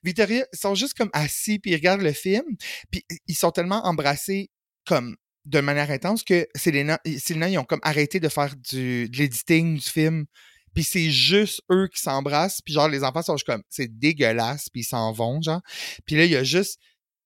[0.03, 2.45] Victoria, ils sont juste comme assis, puis ils regardent le film,
[2.91, 4.51] puis ils sont tellement embrassés
[4.87, 9.17] comme de manière intense que Selena, Selena ils ont comme arrêté de faire du, de
[9.17, 10.27] l'éditing du film.
[10.75, 14.69] Puis c'est juste eux qui s'embrassent, puis genre les enfants sont juste comme c'est dégueulasse,
[14.71, 15.61] puis ils s'en vont genre.
[16.07, 16.81] Puis là il y a juste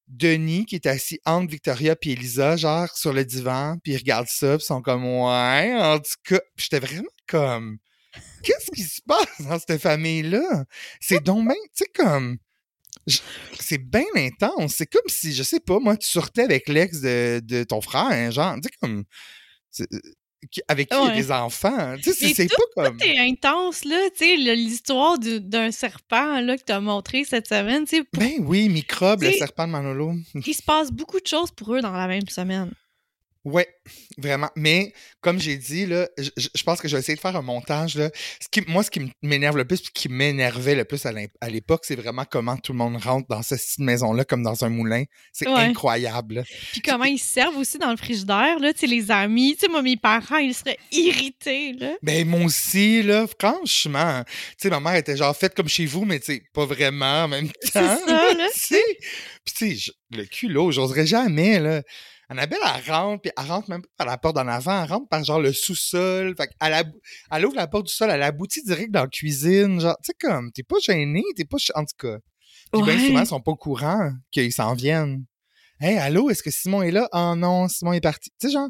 [0.08, 4.28] Denis qui est assis entre Victoria puis Elisa genre sur le divan, puis ils regardent
[4.28, 7.78] ça, puis ils sont comme ouais, en tout cas, j'étais vraiment comme
[8.42, 10.64] qu'est-ce qui se passe dans cette famille-là?
[11.00, 12.38] C'est donc bien, tu sais, comme.
[13.58, 14.74] C'est bien intense.
[14.76, 18.10] C'est comme si, je sais pas, moi, tu sortais avec l'ex de, de, ton frère,
[18.10, 19.04] hein, genre, tu sais, comme.
[19.80, 20.00] Euh,
[20.68, 21.96] avec qui il y a des enfants.
[22.02, 22.96] Tu sais, c'est pas comme.
[22.96, 24.08] Tout est intense, là.
[24.16, 27.84] Tu sais, l'histoire d'un serpent, là, que tu as montré cette semaine.
[27.84, 30.14] Tu sais, Ben oui, Microbe, le serpent de Manolo.
[30.34, 32.72] Il se passe beaucoup de choses pour eux dans la même semaine.
[33.44, 33.66] Ouais,
[34.18, 34.50] vraiment.
[34.54, 37.96] Mais comme j'ai dit, là, je, pense que je vais essayer de faire un montage.
[37.96, 38.10] Là.
[38.38, 41.84] Ce qui, moi, ce qui m'énerve le plus, puis qui m'énervait le plus à l'époque,
[41.84, 45.04] c'est vraiment comment tout le monde rentre dans cette maison-là comme dans un moulin.
[45.32, 46.44] C'est incroyable.
[46.72, 49.54] Puis comment ils servent aussi dans le frigidaire, là, tu sais, les amis.
[49.54, 51.92] Tu sais, moi, mes parents, ils seraient irrités, là.
[52.02, 54.22] Ben, moi aussi, là, franchement.
[54.26, 57.24] Tu sais, ma mère était genre faite comme chez vous, mais tu sais, pas vraiment
[57.24, 57.54] en même temps.
[57.72, 58.48] C'est ça, là.
[59.44, 61.82] Puis tu sais, le culot, j'oserais jamais, là.
[62.30, 65.08] Annabelle, elle rentre, puis elle rentre même pas par la porte d'en avant, elle rentre
[65.08, 66.36] par genre le sous-sol.
[66.36, 66.92] Fait qu'elle
[67.32, 69.80] elle ouvre la porte du sol, elle aboutit direct dans la cuisine.
[69.80, 71.56] Genre, tu sais, comme, t'es pas gêné, t'es pas.
[71.74, 72.18] En tout cas.
[72.72, 75.24] Puis bien souvent, ils sont pas au courant qu'ils s'en viennent.
[75.80, 77.08] Hey, allô, est-ce que Simon est là?
[77.12, 78.30] Oh non, Simon est parti.
[78.40, 78.68] Tu sais, genre.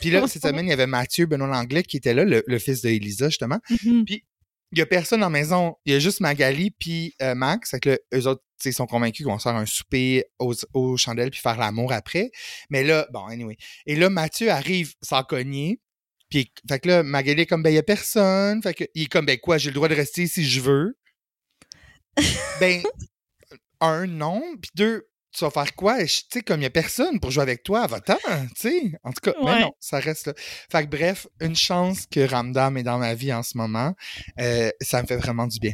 [0.00, 2.82] Puis là, cette semaine, il y avait Mathieu Benoît Langlais qui était là, le, fils
[2.82, 3.58] de Elisa, justement.
[3.68, 4.04] Mm-hmm.
[4.04, 4.24] Puis
[4.72, 5.76] il y a personne la maison.
[5.84, 7.70] Il y a juste Magali puis euh, Max.
[7.70, 11.40] Fait que eux autres, ils sont convaincus qu'on va faire un souper aux, chandelles puis
[11.40, 12.30] faire l'amour après.
[12.70, 13.56] Mais là, bon, anyway.
[13.86, 15.80] Et là, Mathieu arrive sans cogner.
[16.30, 18.62] Puis, fait que là, Magali est comme, ben, il y a personne.
[18.62, 20.96] Fait que, il est comme, ben, quoi, j'ai le droit de rester si je veux?
[22.60, 22.82] ben,
[23.80, 24.42] un, non.
[24.60, 25.98] Puis deux, tu vas faire quoi?
[26.04, 28.92] Tu sais, comme il n'y a personne pour jouer avec toi, va-t'en, tu sais.
[29.02, 30.34] En tout cas, mais non, ça reste là.
[30.36, 33.94] Fait que bref, une chance que Ramdam est dans ma vie en ce moment.
[34.40, 35.72] Euh, ça me fait vraiment du bien.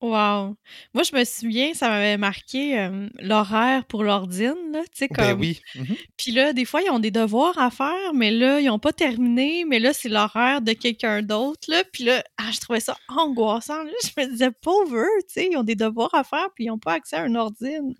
[0.00, 0.56] Wow!
[0.94, 5.60] Moi, je me souviens, ça m'avait marqué l'horaire pour l'ordine, là, tu sais, Ben oui.
[5.74, 5.82] Mmh
[6.16, 8.92] Puis là, des fois, ils ont des devoirs à faire, mais là, ils n'ont pas
[8.92, 11.82] terminé, mais là, c'est l'horaire de quelqu'un d'autre, là.
[11.92, 13.90] Puis là, ah, je trouvais ça angoissant, là.
[14.04, 16.78] Je me disais, pauvre tu sais, ils ont des devoirs à faire, puis ils n'ont
[16.78, 17.94] pas accès à un ordine.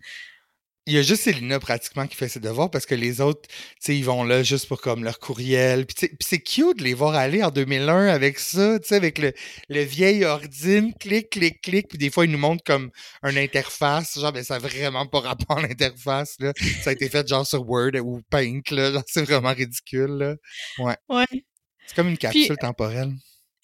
[0.88, 3.54] Il y a juste Célina pratiquement qui fait ses devoirs parce que les autres, tu
[3.78, 5.84] sais, ils vont là juste pour comme leur courriel.
[5.84, 9.34] Puis, c'est cute de les voir aller en 2001 avec ça, tu sais, avec le,
[9.68, 11.88] le vieil ordine, clic, clic, clic.
[11.88, 12.90] Puis des fois, ils nous montrent comme
[13.22, 14.18] une interface.
[14.18, 16.54] Genre, ben, ça n'a vraiment pas rapport à l'interface, là.
[16.82, 18.90] Ça a été fait genre sur Word ou Paint, là.
[18.90, 20.34] Genre, c'est vraiment ridicule, là.
[20.78, 20.96] Ouais.
[21.10, 21.44] Ouais.
[21.86, 23.12] C'est comme une capsule temporelle.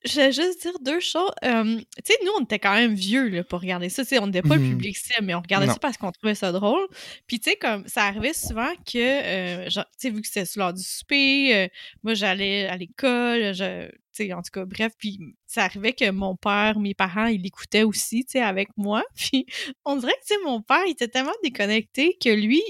[0.04, 1.30] Je vais juste dire deux choses.
[1.44, 4.04] Euh, tu sais, nous, on était quand même vieux là, pour regarder ça.
[4.04, 4.70] sais, on n'était pas le Mhm.
[4.72, 5.72] public cible, mais on regardait Non.
[5.72, 6.86] ça parce qu'on trouvait ça drôle.
[7.26, 10.44] Puis, tu sais, comme ça arrivait souvent que, euh, genre, tu sais, vu que c'était
[10.44, 11.68] sur l'heure du souper, euh,
[12.02, 14.92] moi, j'allais à l'école, je, tu sais, en tout cas, bref.
[14.98, 19.02] Puis, ça arrivait que mon père, mes parents, ils l'écoutaient aussi, tu sais, avec moi.
[19.16, 19.46] Puis,
[19.86, 22.62] on dirait que, tu sais, mon père, il était tellement déconnecté que lui,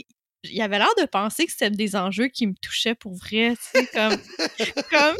[0.44, 3.80] il avait l'air de penser que c'était des enjeux qui me touchaient pour vrai, tu
[3.80, 4.16] sais, comme,
[4.90, 5.16] comme,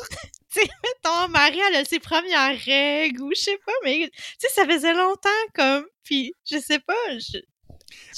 [0.54, 4.20] tu sais, mettons, Marie, elle a ses premières règles, ou je sais pas, mais, tu
[4.38, 7.38] sais, ça faisait longtemps, comme, puis je sais pas, je,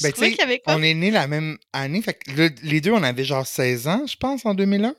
[0.03, 0.31] Ben, tu sais,
[0.67, 2.01] On est nés la même année.
[2.03, 4.95] Fait que le- les deux, on avait genre 16 ans, je pense, en 2001.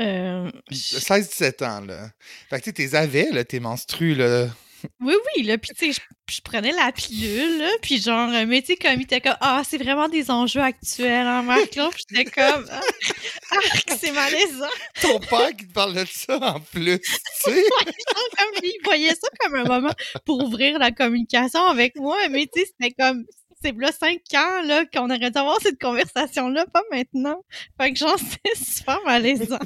[0.00, 2.10] euh, je- 16-17 ans, là.
[2.50, 4.48] Fait que tu sais, t'es avais, là, tes menstrues, là.
[5.00, 8.44] Oui, oui, là, puis tu sais, je, je prenais la pilule, là, puis genre, euh,
[8.46, 11.74] mais tu sais, comme, il était comme, ah, c'est vraiment des enjeux actuels, hein, Marc,
[11.74, 12.80] là, puis j'étais comme, ah,
[13.52, 13.56] ah,
[13.98, 14.66] c'est malaisant.
[15.02, 17.12] Ton père qui te parle de ça en plus, tu
[17.52, 17.64] sais.
[18.36, 19.94] Comme il voyait ça comme un moment
[20.24, 23.24] pour ouvrir la communication avec moi, mais tu sais, c'était comme,
[23.64, 27.42] c'est là cinq ans, là, qu'on aurait dû avoir cette conversation-là, pas maintenant.
[27.80, 29.58] Fait que genre, c'était super malaisant.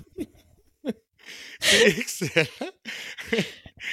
[1.60, 2.70] C'est excellent.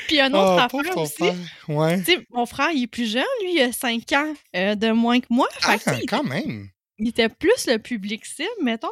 [0.08, 1.24] Puis un autre Oh, affaire aussi.
[1.68, 1.98] Ouais.
[2.00, 4.92] tu sais, mon frère, il est plus jeune, lui, il a 5 ans euh, de
[4.92, 5.48] moins que moi.
[5.60, 6.70] Fait Ah, que, quand même.
[6.98, 8.88] il était plus le public cible, mettons.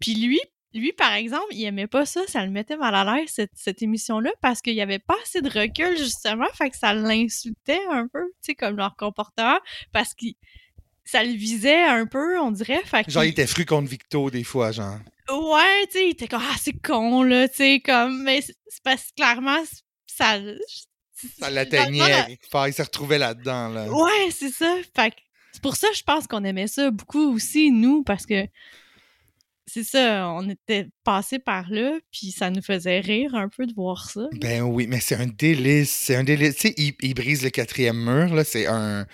[0.00, 0.40] Puis lui,
[0.74, 3.82] lui, par exemple, il aimait pas ça, ça le mettait mal à l'aise, cette, cette
[3.82, 8.08] émission-là, parce qu'il y avait pas assez de recul, justement, fait que ça l'insultait un
[8.12, 9.58] peu, tu sais, comme leur comportement,
[9.92, 10.26] parce que
[11.04, 13.08] ça le visait un peu, on dirait, fait.
[13.10, 14.98] Genre, il était fru contre Victo, des fois, genre.
[15.30, 18.82] Ouais, tu sais, il était comme, ah, c'est con, là, tu sais, comme, mais c'est
[18.82, 19.62] parce que clairement,
[20.06, 20.38] ça...
[21.38, 22.38] Ça l'atteignait.
[22.52, 23.88] Enfin, il se retrouvait là-dedans, là.
[23.88, 24.76] Ouais, c'est ça.
[24.96, 25.16] Fait que
[25.52, 28.46] c'est pour ça, je pense qu'on aimait ça beaucoup aussi, nous, parce que
[29.66, 33.72] c'est ça, on était passés par là, puis ça nous faisait rire un peu de
[33.72, 34.22] voir ça.
[34.40, 35.92] Ben oui, mais c'est un délice.
[35.92, 36.56] C'est un délice.
[36.56, 38.44] Tu sais, il, il brise le quatrième mur, là.
[38.44, 39.06] C'est un.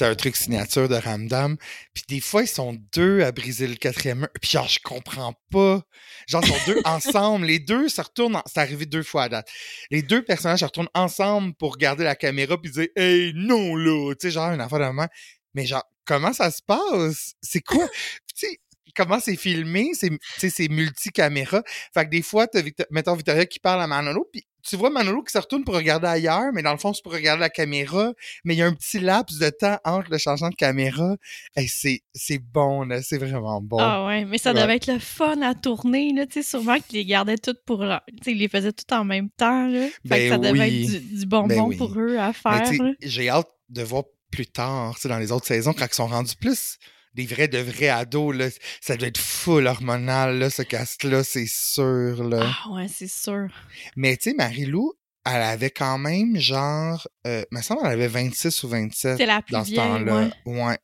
[0.00, 1.58] C'est un truc signature de Ramdam.
[1.92, 4.28] Puis des fois, ils sont deux à briser le quatrième mur.
[4.40, 5.82] Puis genre, je comprends pas.
[6.26, 7.44] Genre, ils sont deux ensemble.
[7.44, 8.36] Les deux se retournent.
[8.36, 9.50] en- C'est arrivé deux fois à date.
[9.90, 14.14] Les deux personnages se retournent ensemble pour regarder la caméra puis dire Hey, non, là.
[14.14, 15.08] Tu sais, genre, une affaire de moment.
[15.52, 17.34] Mais genre, comment ça se passe?
[17.42, 17.86] C'est quoi?
[18.34, 18.58] Tu sais,
[18.96, 19.90] comment c'est filmé?
[19.92, 21.62] C'est, tu sais, c'est multicaméra.
[21.92, 24.90] Fait que des fois, t'as, Victor- mettons Victoria qui parle à Manolo, puis tu vois
[24.90, 27.50] Manolo qui se retourne pour regarder ailleurs, mais dans le fond, c'est pour regarder la
[27.50, 28.12] caméra.
[28.44, 31.16] Mais il y a un petit laps de temps entre le changement de caméra.
[31.56, 33.02] Hey, c'est, c'est bon, là.
[33.02, 33.78] C'est vraiment bon.
[33.80, 34.60] Ah ouais, mais ça Ouais.
[34.62, 37.80] devait être le fun à tourner, là, tu sais, sûrement qu'ils les gardaient toutes pour.
[37.80, 39.86] Tu sais, ils les faisaient toutes en même temps, là.
[39.88, 40.84] Fait Ben que ça devait oui.
[40.84, 41.76] être du, du bonbon Ben oui.
[41.76, 42.62] pour eux à faire,
[43.02, 46.06] j'ai hâte de voir plus tard, tu sais, dans les autres saisons, quand ils sont
[46.06, 46.76] rendus plus
[47.14, 48.48] des vrais de vrais ados, là.
[48.80, 52.52] Ça doit être full hormonal, là, ce cast-là, c'est sûr, là.
[52.64, 53.48] Ah ouais, c'est sûr.
[53.96, 54.92] Mais tu sais, Marie-Lou,
[55.26, 59.42] elle avait quand même genre, euh, me semble qu'elle avait 26 ou 27 C'est la
[59.42, 60.30] plus dans ce vieille, temps-là.
[60.46, 60.64] ouais.
[60.64, 60.78] Ouais.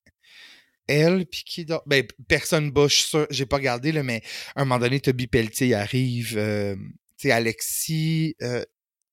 [0.88, 1.82] Elle, puis qui d'autre?
[1.86, 4.22] Ben, personne bas, je suis sûr, j'ai pas regardé, là, mais
[4.54, 8.62] à un moment donné, Toby Pelletier il arrive, euh, tu sais, Alexis, euh,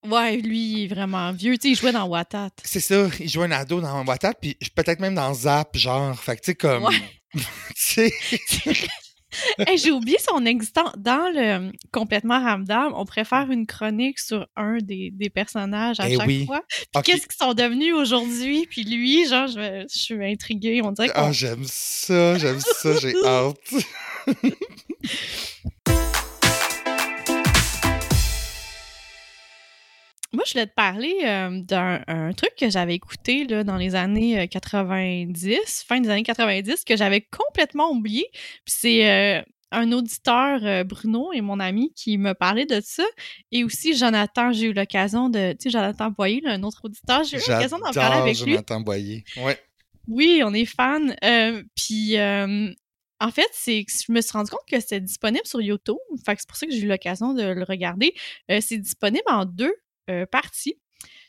[0.06, 1.58] Ouais, lui, il est vraiment vieux.
[1.58, 2.50] Tu sais, il jouait dans Watat.
[2.64, 6.36] c'est ça, il jouait un ado dans WhatsApp, puis peut-être même dans Zap, genre, fait
[6.38, 7.02] que tu sais, comme, Ouais.
[7.34, 7.44] tu
[7.76, 8.14] sais,
[9.58, 10.92] Hey, J'ai oublié son existence.
[10.96, 16.18] Dans le Complètement Ramdam, on préfère une chronique sur un des, des personnages à Eh
[16.18, 16.46] chaque oui.
[16.46, 16.62] fois.
[16.94, 18.68] Puis qu'est-ce qu'ils sont devenus aujourd'hui?
[18.70, 20.82] Puis lui, genre, je, je suis intriguée.
[20.84, 21.10] On dirait.
[21.16, 23.58] Ah, j'aime ça, j'aime ça, j'ai hâte.
[30.34, 33.96] Moi, je voulais te parler euh, d'un un truc que j'avais écouté là, dans les
[33.96, 38.26] années euh, 90, fin des années 90, que j'avais complètement oublié.
[38.66, 39.42] Puis c'est euh,
[39.74, 43.04] un auditeur, euh, Bruno, et mon ami, qui me parlait de ça.
[43.52, 45.54] Et aussi Jonathan, j'ai eu l'occasion de...
[45.54, 48.54] Tu sais, Jonathan Boyer, là, un autre auditeur, j'ai eu l'occasion d'en parler avec lui.
[48.54, 49.24] Jonathan Boyer.
[49.38, 49.60] Ouais.
[50.08, 51.16] Oui, on est fan.
[51.24, 52.72] Euh, puis, euh,
[53.20, 55.98] en fait, c'est que je me suis rendu compte que c'était disponible sur YouTube.
[56.26, 58.14] Fait que c'est pour ça que j'ai eu l'occasion de le regarder.
[58.52, 59.74] Euh, c'est disponible en deux
[60.10, 60.76] euh, parties.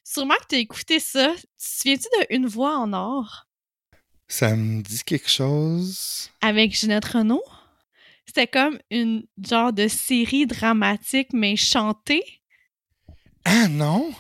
[0.05, 1.33] Sûrement que tu as écouté ça.
[1.37, 3.47] Tu te souviens-tu de Une voix en or?
[4.29, 6.31] Ça me dit quelque chose.
[6.41, 7.45] avec Ginette Renault?
[8.27, 12.43] C'était comme une genre de série dramatique, mais chantée.
[13.45, 14.13] Ah non?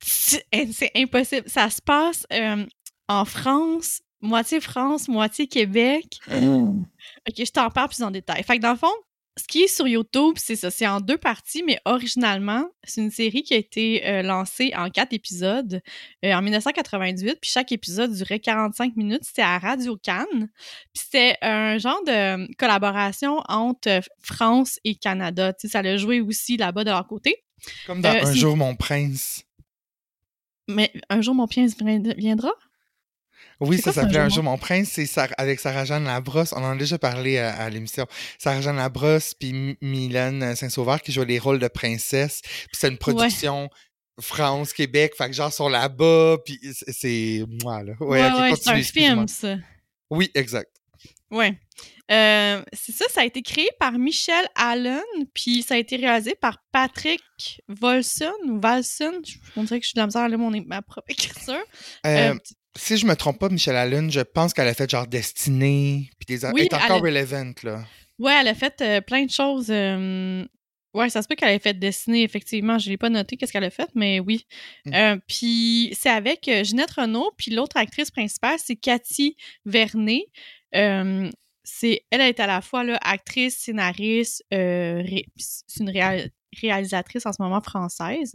[0.00, 1.48] C'est impossible.
[1.48, 2.64] Ça se passe euh,
[3.08, 4.02] en France.
[4.20, 6.18] moitié France, moitié Québec.
[6.30, 8.42] OK, je t'en parle plus en détail.
[8.42, 8.92] Fait que dans le fond,
[9.36, 13.10] ce qui est sur YouTube, c'est ça, c'est en deux parties, mais originalement, c'est une
[13.10, 15.82] série qui a été euh, lancée en quatre épisodes
[16.24, 19.24] euh, en 1998, puis chaque épisode durait 45 minutes.
[19.24, 20.26] C'était à Radio Cannes,
[20.92, 25.52] puis c'était un genre de collaboration entre euh, France et Canada.
[25.52, 27.42] Tu sais, ça l'a joué aussi là-bas de leur côté.
[27.86, 29.42] Comme dans Un jour, mon prince.
[30.68, 31.74] Mais un jour, mon prince
[32.16, 32.52] viendra?
[33.60, 36.52] Oui, ça s'appelait Un jour mon prince, c'est avec Sarah-Jeanne Labrosse.
[36.52, 38.06] On en a déjà parlé à, l'émission.
[38.38, 42.40] Sarah-Jeanne Labrosse puis Mylène Saint-Sauveur qui jouent les rôles de princesse.
[42.42, 43.70] Puis c'est une production
[44.20, 47.94] France, Québec, fait que genre sont là-bas, puis c'est moi là.
[48.00, 49.56] Ouais, ouais, c'est un film ça.
[50.10, 50.70] Oui, exact.
[51.30, 51.58] Ouais.
[52.10, 56.34] Euh, c'est ça, ça a été créé par Michel Allen, puis ça a été réalisé
[56.34, 57.22] par Patrick
[57.66, 59.20] Volson ou Valson.
[59.24, 61.64] Je dirait que je suis de la misère à mon, ma propre écriture.
[62.06, 62.38] Euh, euh,
[62.76, 66.26] si je me trompe pas, Michelle Allen, je pense qu'elle a fait genre Destinée, puis
[66.26, 67.84] des oui, elle est encore relevant, là.
[68.18, 69.70] Ouais, elle a fait euh, plein de choses.
[69.70, 70.44] Euh,
[70.94, 72.78] ouais, ça se peut qu'elle ait fait Destinée, effectivement.
[72.78, 74.46] Je l'ai pas noté qu'est-ce qu'elle a fait, mais oui.
[74.86, 74.94] Mm.
[74.94, 80.26] Euh, puis c'est avec Ginette Renault, puis l'autre actrice principale, c'est Cathy Vernet.
[80.72, 85.92] c'est elle est à la fois là, actrice, scénariste, c'est une
[86.60, 88.32] réalisatrice en ce moment française.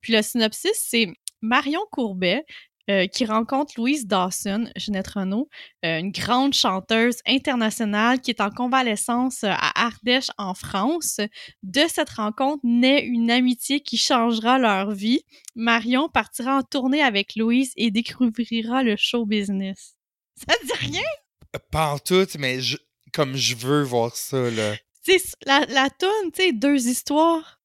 [0.00, 1.08] Puis le synopsis, c'est
[1.42, 2.44] Marion Courbet,
[2.90, 5.48] euh, qui rencontre Louise Dawson, Jeanette Renault,
[5.84, 11.20] euh, une grande chanteuse internationale qui est en convalescence euh, à Ardèche, en France.
[11.62, 15.22] De cette rencontre naît une amitié qui changera leur vie.
[15.54, 19.94] Marion partira en tournée avec Louise et découvrira le show business.
[20.34, 21.06] Ça te dit rien?
[21.70, 22.58] Pas en tout, mais
[23.12, 24.74] comme je veux voir ça, là.
[25.46, 27.59] La, la toune, tu sais, deux histoires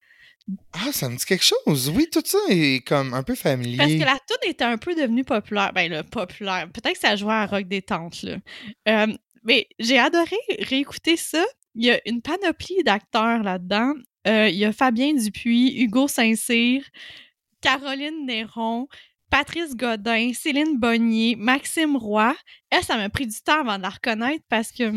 [0.74, 1.90] ah, ça me dit quelque chose.
[1.90, 3.78] Oui, tout ça est comme un peu familier.
[3.78, 5.72] Parce que la tune était un peu devenue populaire.
[5.74, 6.70] Ben, là, populaire.
[6.72, 8.38] Peut-être que ça jouait à Rock Détente, là.
[8.88, 9.08] Euh,
[9.44, 11.44] mais j'ai adoré réécouter ça.
[11.74, 13.94] Il y a une panoplie d'acteurs là-dedans.
[14.28, 16.84] Euh, il y a Fabien Dupuis, Hugo Saint-Cyr,
[17.62, 18.88] Caroline Néron,
[19.30, 22.36] Patrice Godin, Céline Bonnier, Maxime Roy.
[22.70, 24.92] Elle, ça m'a pris du temps avant de la reconnaître parce que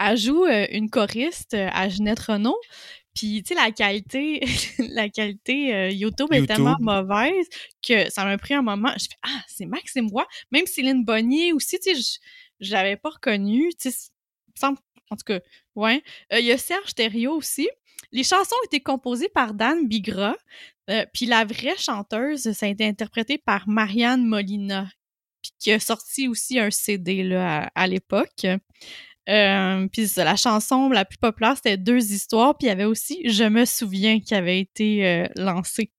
[0.00, 2.58] elle joue euh, une choriste à Ginette Renault.
[3.14, 4.40] Puis, tu sais, la qualité,
[4.78, 7.46] la qualité euh, YouTube, est tellement mauvaise
[7.86, 8.92] que ça m'a pris un moment.
[8.96, 10.26] Je fais Ah, c'est Maxime Roy.
[10.50, 12.18] Même Céline Bonnier aussi, tu sais,
[12.60, 13.70] je l'avais pas reconnu.
[13.80, 14.10] Tu sais,
[15.10, 15.40] en tout cas,
[15.76, 16.02] ouais.
[16.32, 17.68] Euh, il y a Serge Thériault aussi.
[18.12, 20.36] Les chansons ont été composées par Dan Bigra.
[20.90, 24.88] Euh, puis la vraie chanteuse, ça a été interprété par Marianne Molina,
[25.58, 28.46] qui a sorti aussi un CD là, à l'époque.
[29.28, 32.56] Euh, puis la chanson la plus populaire, c'était Deux histoires.
[32.56, 35.90] Puis il y avait aussi Je me souviens qui avait été euh, lancé.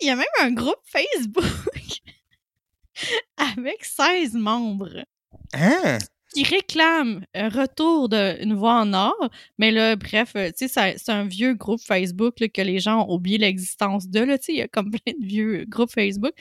[0.00, 1.44] Il y a même un groupe Facebook
[3.36, 5.04] avec 16 membres.
[5.52, 5.98] Hein?
[6.32, 9.30] Qui réclament un retour d'une voix en or.
[9.58, 13.14] Mais là, bref, euh, tu sais, c'est un vieux groupe Facebook que les gens ont
[13.14, 14.20] oublié l'existence de.
[14.20, 16.32] Là, il y a comme plein de vieux groupes Facebook.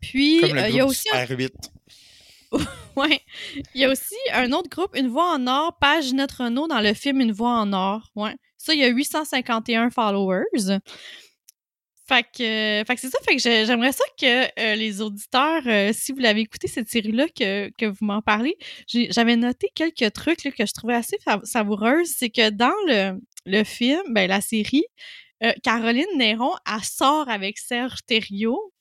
[0.00, 1.08] puis, il y a aussi.
[1.10, 1.50] R8.
[2.96, 3.20] ouais.
[3.74, 6.80] Il y a aussi un autre groupe, Une Voix en Or, page Notre Renault dans
[6.80, 8.10] le film Une Voix en Or.
[8.14, 8.34] Ouais.
[8.58, 10.78] Ça, il y a 851 followers.
[12.06, 13.18] Fait que, c'est ça.
[13.26, 17.70] Fait j'aimerais ça que euh, les auditeurs, euh, si vous l'avez écouté cette série-là, que,
[17.78, 22.12] que vous m'en parlez, j'avais noté quelques trucs que je trouvais assez savoureuses.
[22.14, 24.84] C'est que dans le, le film, ben, la série,
[25.42, 28.72] euh, Caroline Néron, elle sort avec Serge Thériault.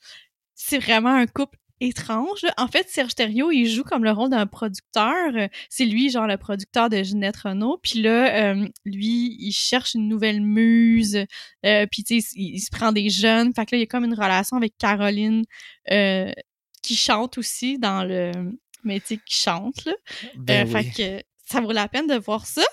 [0.55, 2.45] C'est vraiment un couple étrange.
[2.57, 5.31] En fait, Serge Thériault, il joue comme le rôle d'un producteur.
[5.69, 7.79] C'est lui, genre, le producteur de Ginette Renault.
[7.81, 11.25] Puis là, euh, lui, il cherche une nouvelle muse.
[11.65, 13.53] Euh, puis, tu sais, il, se prend des jeunes.
[13.53, 15.43] Fait que là, il y a comme une relation avec Caroline
[15.91, 16.31] euh,
[16.81, 18.31] qui chante aussi dans le
[18.83, 19.93] métier qui chante, là.
[20.35, 22.65] Ben fait que ça vaut la peine de voir ça.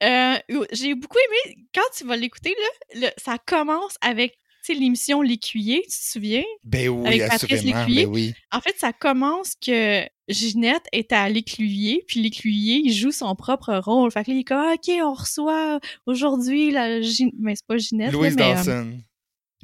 [0.00, 2.54] J'ai beaucoup aimé, quand tu vas l'écouter,
[2.94, 4.38] là, ça commence avec
[4.74, 6.44] l'émission L'écuyer, tu te souviens?
[6.64, 8.06] Ben oui, Avec Patrice Lécuyer.
[8.06, 8.34] Ben oui.
[8.52, 13.76] En fait, ça commence que Ginette est à l'écuyer, puis l'écuyer, il joue son propre
[13.76, 14.10] rôle.
[14.10, 17.00] Fait que là, il est comme, OK, on reçoit aujourd'hui la...
[17.38, 18.12] Mais c'est pas Ginette.
[18.12, 18.98] Louise mais, euh, Dawson.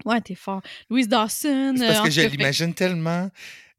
[0.05, 0.61] Ouais, t'es fort.
[0.91, 1.75] Louise Dawson.
[1.79, 3.29] parce que je l'imagine tellement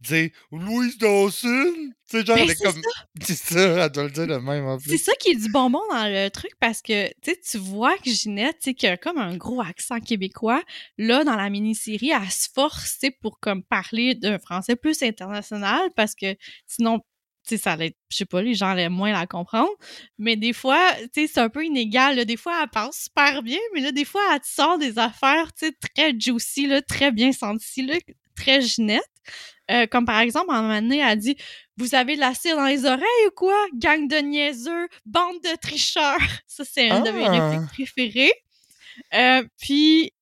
[0.07, 1.73] dire Louise Dawson?
[2.09, 2.81] Tu sais, genre, ben, elle comme.
[3.21, 4.91] C'est ça, elle doit le dire de même en plus.
[4.91, 8.57] C'est ça qui est du bonbon dans le truc parce que tu vois que Ginette,
[8.59, 10.61] tu sais, qui a comme un gros accent québécois,
[10.97, 16.15] là, dans la mini-série, elle se force, pour comme parler d'un français plus international parce
[16.15, 16.35] que
[16.67, 16.99] sinon,
[17.47, 19.69] tu sais, ça allait, je sais pas, les gens allaient moins la comprendre.
[20.17, 22.23] Mais des fois, tu sais, c'est un peu inégal.
[22.25, 25.53] Des fois, elle parle super bien, mais là, des fois, elle te sort des affaires,
[25.53, 27.95] tu sais, très juicy, là, très bien senties, là,
[28.35, 29.03] très Ginette.
[29.71, 31.35] Euh, comme par exemple, en un moment donné, elle dit
[31.77, 33.55] Vous avez de la cire dans les oreilles ou quoi?
[33.73, 36.17] Gang de niaiseux, bande de tricheurs.
[36.47, 37.49] Ça, c'est une de mes Ah!
[37.49, 38.33] répliques préférées.
[39.13, 40.13] Euh, puis,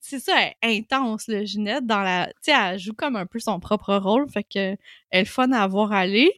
[0.00, 2.30] c'est ça, elle est intense, le Ginette, dans la.
[2.46, 4.76] Elle joue comme un peu son propre rôle, fait que
[5.10, 6.32] elle est fun à voir aller.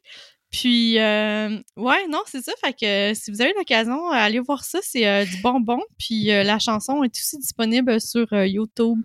[0.51, 2.53] Puis, euh, ouais, non, c'est ça.
[2.61, 4.79] Fait que si vous avez l'occasion, allez voir ça.
[4.83, 5.81] C'est euh, du bonbon.
[5.99, 8.99] Puis la chanson est aussi disponible sur YouTube.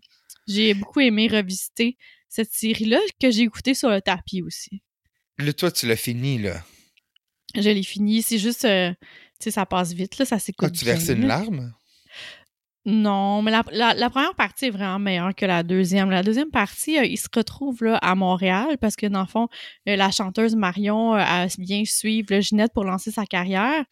[0.47, 1.97] J'ai beaucoup aimé revisiter
[2.29, 4.81] cette série-là que j'ai écoutée sur le tapis aussi.
[5.37, 6.63] Là, toi, tu l'as fini, là.
[7.55, 8.21] Je l'ai fini.
[8.21, 11.73] C'est juste, euh, tu sais, ça passe vite, là, ça s'écoute As-tu versé une larme?
[12.91, 16.09] Non, mais la, première partie est vraiment meilleure que la deuxième.
[16.09, 19.47] La deuxième partie, euh, il se retrouve là, à Montréal parce que, dans le fond,
[19.87, 23.85] euh, la chanteuse Marion euh, vient suivre le Ginette pour lancer sa carrière.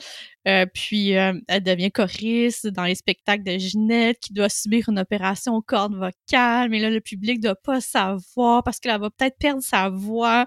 [0.47, 5.53] Euh, puis, elle devient choriste dans les spectacles de Ginette qui doit subir une opération
[5.53, 6.69] aux cordes vocales.
[6.69, 10.45] Mais là, le public doit pas savoir parce qu'elle va peut-être perdre sa voix.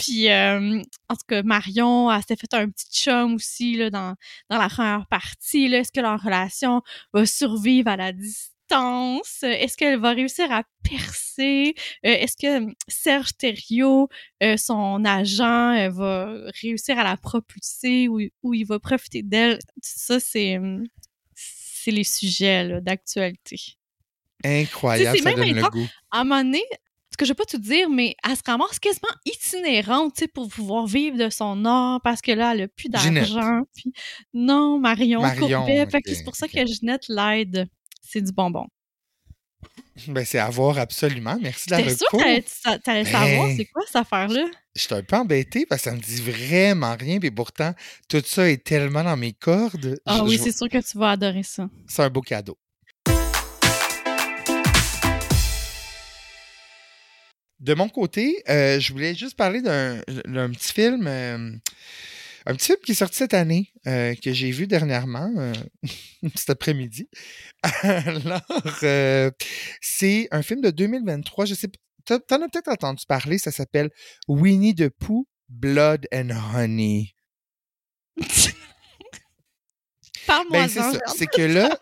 [0.00, 4.14] Puis, euh, en tout cas, Marion, elle s'est fait un petit chum aussi là, dans,
[4.48, 5.68] dans la première partie.
[5.68, 5.78] là.
[5.78, 6.82] Est-ce que leur relation
[7.12, 9.42] va survivre à la distance?
[9.42, 11.74] Est-ce qu'elle va réussir à percer?
[12.06, 14.08] Euh, Est-ce que Serge Thériault,
[14.42, 19.58] euh, son agent, euh, va réussir à la propulser ou, ou il va profiter d'elle?
[19.82, 20.58] Ça, c'est
[21.34, 23.58] c'est les sujets là, d'actualité.
[24.44, 25.88] Incroyable, c'est ça même donne le goût.
[26.10, 26.62] À un moment donné,
[27.20, 30.48] que je vais pas tout dire, mais elle se ramasse quasiment itinérante, tu sais, pour
[30.48, 33.62] pouvoir vivre de son art, parce que là, elle a plus d'argent.
[33.76, 33.92] Puis
[34.34, 35.86] non, Marion, Marion, Courbet.
[36.06, 37.68] C'est pour ça que Ginette l'aide.
[38.02, 38.66] C'est du bonbon.
[40.08, 41.36] Ben, c'est à voir absolument.
[41.42, 42.16] Merci de la T'es sûr que
[42.62, 43.56] t'allais t'allais savoir Ben.
[43.56, 44.46] c'est quoi cette affaire-là?
[44.74, 47.74] Je suis un peu embêté parce que ça me dit vraiment rien, mais pourtant,
[48.08, 50.00] tout ça est tellement dans mes cordes.
[50.06, 51.68] Ah Je- oui, je- c'est sûr que tu vas adorer ça.
[51.86, 52.56] c'est un beau cadeau.
[57.60, 60.00] De mon côté, euh, je voulais juste parler d'un
[60.50, 61.52] petit film, euh,
[62.46, 65.30] un petit film qui est sorti cette année, euh, que j'ai vu dernièrement,
[66.34, 67.10] cet après-midi.
[67.82, 68.40] Alors,
[69.82, 73.90] c'est un film de 2023, je sais pas, t'en as peut-être entendu parler, ça s'appelle
[74.26, 77.14] Winnie the Pooh, Blood and Honey.
[80.26, 80.98] Parle-moi Ben.
[81.14, 81.78] C'est que là,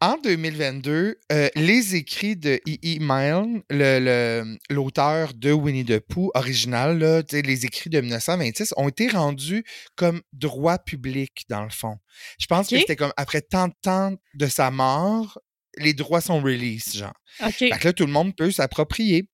[0.00, 2.98] en 2022, euh, les écrits de E.E.
[3.00, 8.88] Milne, le- le- l'auteur de Winnie the Pooh original, là, les écrits de 1926, ont
[8.88, 9.64] été rendus
[9.96, 11.96] comme droit public, dans le fond.
[12.38, 15.38] Je pense que c'était comme après tant de temps de sa mort,
[15.78, 17.12] les droits sont release, genre.
[17.44, 17.52] OK.
[17.58, 19.28] Fait que là, tout le monde peut s'approprier.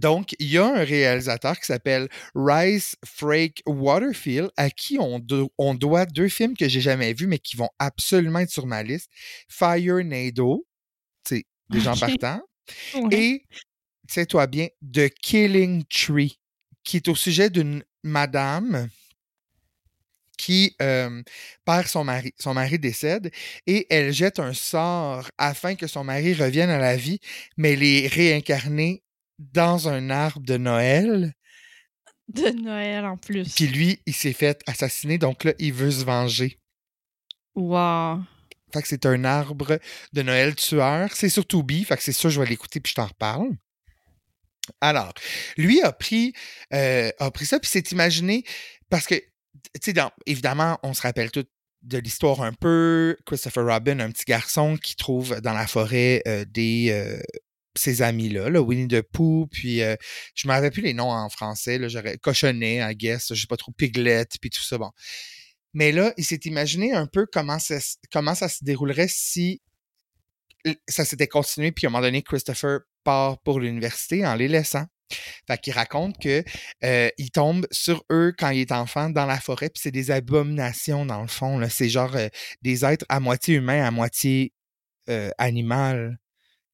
[0.00, 5.52] Donc, il y a un réalisateur qui s'appelle Rice Frake Waterfield, à qui on, do-
[5.58, 8.82] on doit deux films que j'ai jamais vus, mais qui vont absolument être sur ma
[8.82, 9.10] liste.
[9.48, 10.66] Fire Nado,
[11.28, 12.40] c'est des gens partants.
[12.94, 13.14] Ouais.
[13.14, 13.44] Et,
[14.08, 16.38] sais-toi bien, The Killing Tree,
[16.82, 18.88] qui est au sujet d'une madame
[20.38, 21.22] qui euh,
[21.66, 22.32] perd son mari.
[22.38, 23.30] Son mari décède
[23.66, 27.20] et elle jette un sort afin que son mari revienne à la vie,
[27.58, 29.02] mais il est réincarné
[29.40, 31.34] dans un arbre de Noël.
[32.28, 33.54] De Noël en plus.
[33.54, 36.58] Puis lui, il s'est fait assassiner, donc là, il veut se venger.
[37.56, 38.20] Wow.
[38.72, 39.78] Fait que c'est un arbre
[40.12, 41.10] de Noël tueur.
[41.14, 43.50] C'est sur Tubi, fait que c'est sûr, je vais l'écouter puis je t'en reparle.
[44.80, 45.12] Alors,
[45.56, 46.32] lui a pris,
[46.72, 48.44] euh, a pris ça puis s'est imaginé,
[48.88, 49.94] parce que, tu sais,
[50.26, 51.44] évidemment, on se rappelle tout
[51.82, 53.16] de l'histoire un peu.
[53.26, 57.20] Christopher Robin, un petit garçon qui trouve dans la forêt euh, des euh,
[57.76, 59.96] ses amis-là, là, Winnie the Pooh, puis euh,
[60.34, 63.56] je me rappelle plus les noms en français, j'aurais Cochonnet, I guess, je sais pas
[63.56, 64.90] trop, Piglet, puis tout ça, bon.
[65.72, 67.76] Mais là, il s'est imaginé un peu comment ça,
[68.12, 69.60] comment ça se déroulerait si
[70.88, 74.86] ça s'était continué, puis à un moment donné, Christopher part pour l'université en les laissant.
[75.46, 76.44] Fait qu'il raconte que
[76.84, 80.10] euh, il tombe sur eux quand il est enfant dans la forêt, puis c'est des
[80.10, 81.60] abominations dans le fond.
[81.68, 82.28] C'est genre euh,
[82.62, 84.52] des êtres à moitié humains, à moitié
[85.08, 86.18] euh, animal.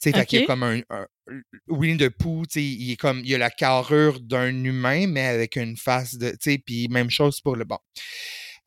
[0.01, 0.49] Tu sais, fait qu'il y a Ok.
[0.49, 1.07] comme un, un
[1.69, 5.77] Winnie the Pooh, il est comme il a la carrure d'un humain, mais avec une
[5.77, 7.79] face de, puis même chose pour le bon.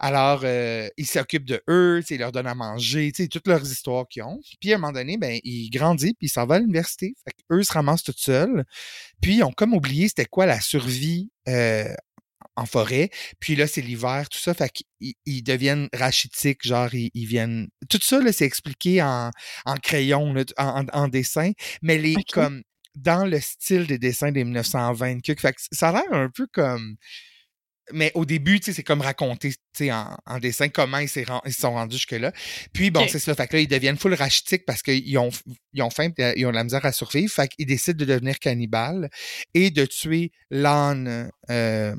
[0.02, 3.70] Alors, euh, il s'occupe de eux, tu sais, il leur donne à manger, toutes leurs
[3.70, 4.40] histoires qu'ils ont.
[4.62, 7.16] Puis à un moment donné, ben, il grandit, puis il s'en va à l'université.
[7.50, 8.64] Qu'eux se ramassent tout seuls.
[9.22, 11.94] Puis ils ont comme oublié c'était quoi la survie euh,
[12.60, 13.10] en forêt.
[13.40, 14.54] Puis là, c'est l'hiver, tout ça.
[14.54, 17.70] Fait qu'ils ils deviennent rachitiques, genre, ils, ils viennent...
[17.90, 19.32] Tout ça, là, c'est expliqué en,
[19.66, 21.52] en crayon, là, en, dessin,
[21.82, 22.62] mais les comme
[22.96, 25.22] dans le style des dessins des 1920.
[25.22, 26.98] que- Fait que ça a l'air un peu comme
[27.92, 31.72] mais au début, tu sais, c'est comme raconter, en, en dessin comment ils, se sont
[31.72, 32.32] rendus jusque-là.
[32.74, 33.34] Puis bon, c'est ça.
[33.36, 35.30] Fait que là, ils deviennent full rachitiques parce qu'ils ont,
[35.74, 37.32] ils ont faim, pis ils ont de la misère à survivre.
[37.32, 39.10] Fait qu'ils décident de devenir cannibales
[39.54, 41.96] et de tuer l'âne, euh,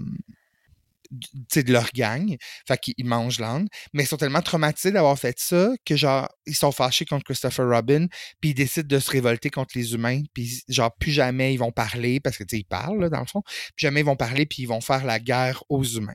[1.11, 2.37] de leur gang.
[2.67, 3.69] Fait qu'ils mangent l'âne.
[3.93, 7.69] Mais ils sont tellement traumatisés d'avoir fait ça que, genre, ils sont fâchés contre Christopher
[7.69, 8.07] Robin.
[8.41, 10.23] Puis ils décident de se révolter contre les humains.
[10.35, 13.21] Puis, genre, plus jamais ils vont parler parce que, tu sais, ils parlent, là, dans
[13.21, 13.43] le fond.
[13.43, 16.15] Plus jamais ils vont parler puis ils vont faire la guerre aux humains.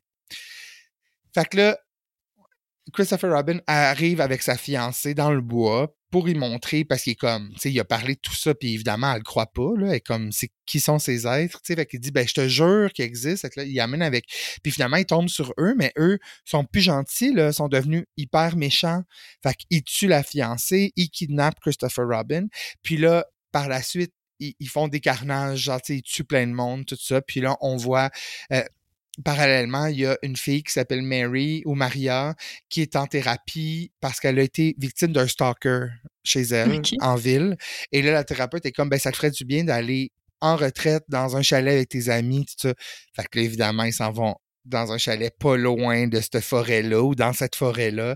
[1.34, 1.78] Fait que là,
[2.94, 7.20] Christopher Robin arrive avec sa fiancée dans le bois pour y montrer parce qu'il est
[7.20, 9.74] comme, tu sais, il a parlé de tout ça, puis évidemment, elle le croit pas,
[9.76, 12.34] là, elle comme, c'est qui sont ces êtres, tu sais, fait qu'il dit, ben, je
[12.34, 14.24] te jure qu'ils existent, là, il amène avec,
[14.64, 18.56] puis finalement, il tombe sur eux, mais eux sont plus gentils, là, sont devenus hyper
[18.56, 19.04] méchants,
[19.44, 22.46] fait qu'ils tuent la fiancée, ils kidnappent Christopher Robin,
[22.82, 26.86] puis là, par la suite, ils, font des carnages, genre, ils tuent plein de monde,
[26.86, 28.10] tout ça, puis là, on voit,
[28.54, 28.64] euh,
[29.24, 32.36] parallèlement, il y a une fille qui s'appelle Mary ou Maria
[32.70, 35.88] qui est en thérapie parce qu'elle a été victime d'un stalker
[36.24, 37.58] chez elle en ville.
[37.92, 40.12] Et là, la thérapeute est comme, ben, ça te ferait du bien d'aller
[40.42, 42.74] en retraite dans un chalet avec tes amis, tout ça.
[43.16, 44.36] Fait que là, évidemment, ils s'en vont
[44.66, 48.16] dans un chalet pas loin de cette forêt-là ou dans cette forêt-là.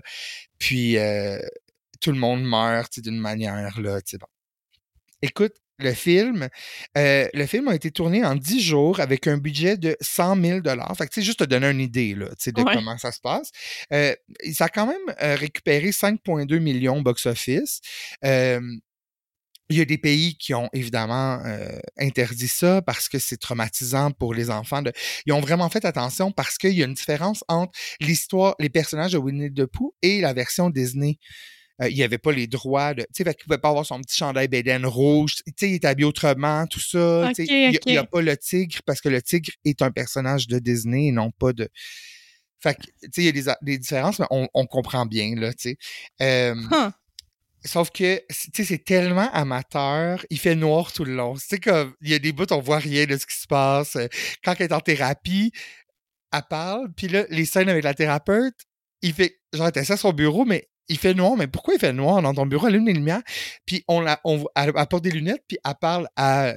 [0.58, 1.38] Puis, euh,
[2.00, 4.26] tout le monde meurt, d'une manière, là, tu sais, bon.
[5.22, 6.48] Écoute, le film,
[6.96, 10.60] euh, le film a été tourné en 10 jours avec un budget de 100 000
[10.96, 12.74] Fait que, tu sais, juste te donner une idée, là, de Ouais.
[12.74, 13.50] comment ça se passe.
[13.92, 14.14] Euh,
[14.52, 17.80] ça a quand même euh, récupéré 5,2 millions box-office.
[19.70, 24.10] Il y a des pays qui ont évidemment euh, interdit ça parce que c'est traumatisant
[24.10, 24.82] pour les enfants.
[24.82, 24.92] De...
[25.26, 29.12] Ils ont vraiment fait attention parce qu'il y a une différence entre l'histoire, les personnages
[29.12, 31.18] de Winnie the Pooh et la version Disney.
[31.80, 33.02] Euh, il n'y avait pas les droits de.
[33.02, 35.36] Tu sais, fait qu'il pouvait pas avoir son petit chandail Beden rouge.
[35.36, 37.30] Tu sais, il est habillé autrement, tout ça.
[37.34, 39.90] tu sais, Ok, il n'y a, pas le tigre parce que le tigre est un
[39.90, 41.68] personnage de Disney et non pas de.
[42.62, 45.52] Fait que, tu sais, il y a des, différences, mais on, on comprend bien, là,
[45.54, 45.76] tu sais.
[46.20, 46.90] Euh, Huh.
[47.62, 50.24] Sauf que, tu sais, c'est tellement amateur.
[50.30, 51.34] Il fait noir tout le long.
[51.34, 53.46] Tu sais, comme, il y a des bouts, on voit rien de ce qui se
[53.46, 53.96] passe.
[53.96, 54.08] Euh,
[54.42, 55.52] Quand elle est en thérapie,
[56.32, 58.54] elle parle, puis là, les scènes avec la thérapeute,
[59.02, 61.36] il fait, genre, elle assise à son bureau, mais il fait noir.
[61.38, 62.66] Mais pourquoi il fait noir dans ton bureau?
[62.66, 63.22] Elle allume les lumières,
[63.64, 66.54] puis on la, on, elle apporte des lunettes, puis elle parle à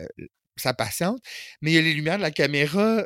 [0.57, 1.19] sa patiente,
[1.61, 3.05] mais il y a les lumières de la caméra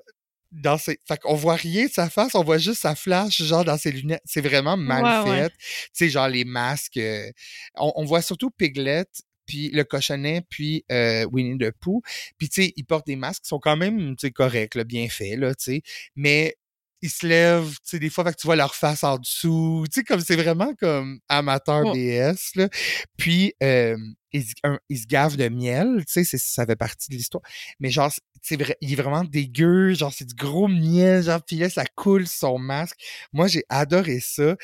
[0.51, 0.99] dans ses...
[1.07, 3.91] Fait qu'on voit rien de sa face, on voit juste sa flash, genre, dans ses
[3.91, 4.21] lunettes.
[4.25, 5.43] C'est vraiment mal Ouais, ouais.
[5.43, 5.49] fait.
[5.57, 6.97] Tu sais, genre, les masques.
[6.97, 7.29] euh,
[7.75, 9.05] on, on voit surtout Piglet,
[9.45, 12.01] puis le cochonnet, puis euh, Winnie the Pooh.
[12.37, 14.83] Puis, tu sais, ils portent des masques qui sont quand même, tu sais, corrects, là,
[14.83, 15.81] bien faits, là, tu sais.
[16.15, 16.55] Mais
[17.01, 19.85] ils se lèvent, tu sais, des fois, fait que tu vois leur face en dessous.
[19.91, 22.31] Tu sais, comme c'est vraiment comme amateur Ouais.
[22.33, 22.69] BS, là.
[23.17, 23.97] Puis, euh,
[24.33, 27.43] se- un- ils se gavent de miel, tu sais, ça fait partie de l'histoire.
[27.79, 28.11] Mais genre,
[28.41, 32.27] c'est- il est vraiment dégueu, genre, c'est du gros miel, genre, puis là, ça coule
[32.27, 32.97] sur son masque.
[33.33, 34.55] Moi, j'ai adoré ça.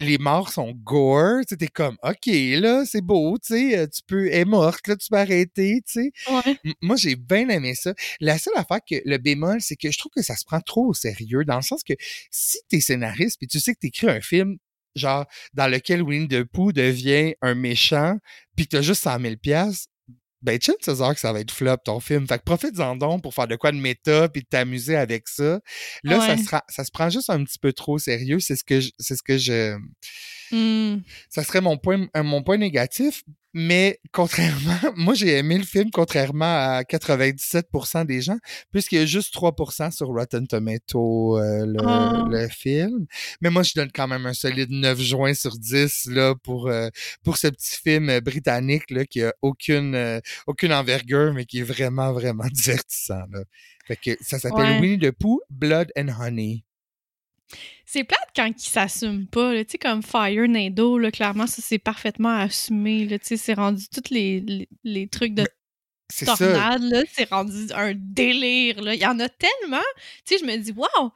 [0.00, 4.02] Les morts sont gore, tu t'es comme, OK, là, c'est beau, tu sais, euh, tu
[4.06, 6.12] peux, elle est morte, là, tu peux arrêter, tu sais.
[6.30, 6.74] Ouais.
[6.80, 7.94] Moi, j'ai bien aimé ça.
[8.20, 10.86] La seule affaire que le bémol, c'est que je trouve que ça se prend trop
[10.88, 11.94] au sérieux, dans le sens que
[12.30, 14.56] si t'es scénariste puis tu sais que t'écris un film,
[14.94, 18.16] genre, dans lequel Winnie the Pooh devient un méchant,
[18.56, 19.88] puis que t'as juste 100 000 piastres,
[20.42, 22.26] ben, chances are que ça va être flop ton film.
[22.26, 25.60] Fait que profite-en donc pour faire de quoi de méta puis de t'amuser avec ça.
[26.02, 28.40] Là, ça, sera, ça se prend juste un petit peu trop au sérieux.
[28.40, 29.76] C'est ce que je, c'est ce que je,
[31.28, 33.22] Ça serait mon point, euh, mon point négatif.
[33.54, 38.38] Mais contrairement, moi j'ai aimé le film contrairement à 97% des gens,
[38.72, 42.28] puisqu'il y a juste 3% sur Rotten Tomato euh, le, Oh.
[42.30, 43.04] le film.
[43.42, 46.88] Mais moi je donne quand même un solide 9 juin sur 10 là pour euh,
[47.24, 51.58] pour ce petit film euh, britannique là qui a aucune euh, aucune envergure mais qui
[51.58, 53.40] est vraiment vraiment divertissant là.
[53.86, 54.80] Fait que ça s'appelle Ouais.
[54.80, 56.64] Winnie the Pooh Blood and Honey.
[57.84, 59.64] C'est plate quand ils s'assument pas, là.
[59.64, 63.18] Tu sais, comme Fire Nado, là, clairement, ça, c'est parfaitement assumé, là.
[63.18, 65.46] Tu sais, c'est rendu tous les, les, les trucs de
[66.24, 67.02] tornade, là.
[67.12, 68.94] C'est rendu un délire, là.
[68.94, 69.82] Il y en a tellement.
[70.26, 71.10] Tu sais, je me dis, waouh!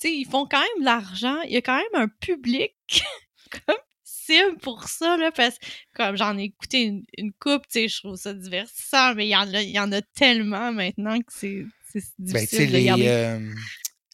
[0.00, 1.40] Tu sais, ils font quand même de l'argent.
[1.42, 2.74] Il y a quand même un public
[3.50, 5.30] comme cible pour ça, là.
[5.30, 9.14] Parce que, comme j'en ai écouté une, une coupe, tu sais, je trouve ça divertissant,
[9.14, 11.64] mais il y en a, il y en a tellement maintenant que c'est
[11.94, 13.06] Ben, difficile de les, garder.
[13.08, 13.54] euh,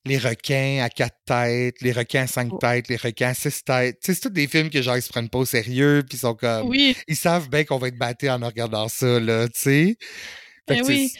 [0.04, 2.58] les requins à quatre têtes, les requins à cinq Oh.
[2.58, 3.98] têtes, les requins à six têtes.
[4.00, 6.16] Tu sais, c'est tous des films que genre, ils se prennent pas au sérieux, puis
[6.16, 6.68] ils sont comme.
[6.68, 9.96] Oui, Ils savent bien qu'on va être batté en regardant ça, là, tu sais.
[10.68, 11.12] Fait ben que, oui.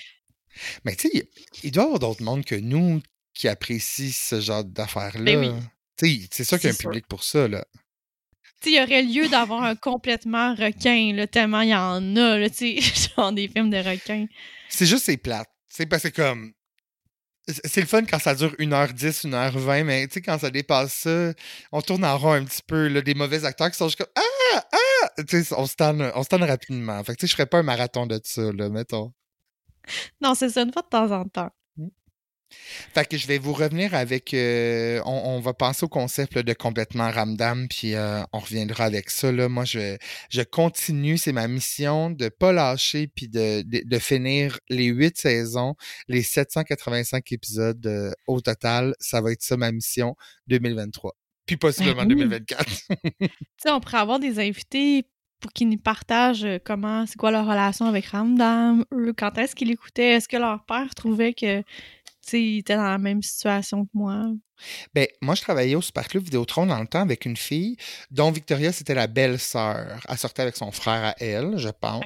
[0.84, 1.28] Mais tu sais,
[1.62, 3.00] il- doit y avoir d'autres mondes que nous
[3.34, 5.24] qui apprécient ce genre d'affaires-là.
[5.24, 5.50] Ben oui.
[5.96, 6.90] Tu sais, c'est sûr qu'il y a un sûr.
[6.90, 7.64] public pour ça, là.
[8.60, 12.16] Tu sais, il y aurait lieu d'avoir un complètement requin, là, tellement il y en
[12.16, 12.80] a, là, tu sais,
[13.16, 14.26] genre des films de requins.
[14.68, 15.48] C'est juste, c'est plate.
[15.70, 16.52] Tu sais, parce que comme.
[17.49, 21.32] C'est le fun quand ça dure 1h10, 1h20, mais tu sais, quand ça dépasse ça,
[21.72, 22.88] on tourne en rond un petit peu.
[22.88, 24.64] Là, des mauvais acteurs qui sont juste comme Ah!
[24.72, 25.22] Ah!
[25.28, 27.03] Tu sais, on se tanne, on se rapidement.
[27.05, 29.12] Fait que tu sais, je ferais pas un marathon de ça, là, mettons.
[30.20, 31.51] Non, c'est ça, une fois de temps en temps.
[32.94, 34.34] Fait que je vais vous revenir avec.
[34.34, 38.84] euh, on, on va penser au concept là, de complètement ramdam, puis euh, on reviendra
[38.84, 39.32] avec ça.
[39.32, 39.48] Là.
[39.48, 39.96] Moi, je,
[40.30, 45.16] je continue, c'est ma mission de pas lâcher, puis de, de, de finir les huit
[45.18, 45.74] saisons,
[46.09, 48.94] les 785 épisodes euh, au total.
[49.00, 50.14] Ça va être ça ma mission
[50.48, 51.14] 2023.
[51.46, 52.20] Puis possiblement Ben oui.
[52.28, 52.66] 2024.
[53.20, 53.28] Tu
[53.68, 55.05] sais, on pourrait avoir des invités
[55.40, 59.68] pour qu'ils nous partagent comment, c'est quoi leur relation avec Ramdam, eux, quand est-ce qu'ils
[59.68, 61.62] l'écoutaient, est-ce que leur père trouvait que,
[62.32, 64.26] il était dans la même situation que moi.
[64.94, 67.76] Ben, moi, je travaillais au Super Club Vidéotron dans le temps avec une fille
[68.10, 70.00] dont Victoria, c'était la belle-sœur.
[70.08, 72.04] Elle sortait avec son frère à elle, je pense.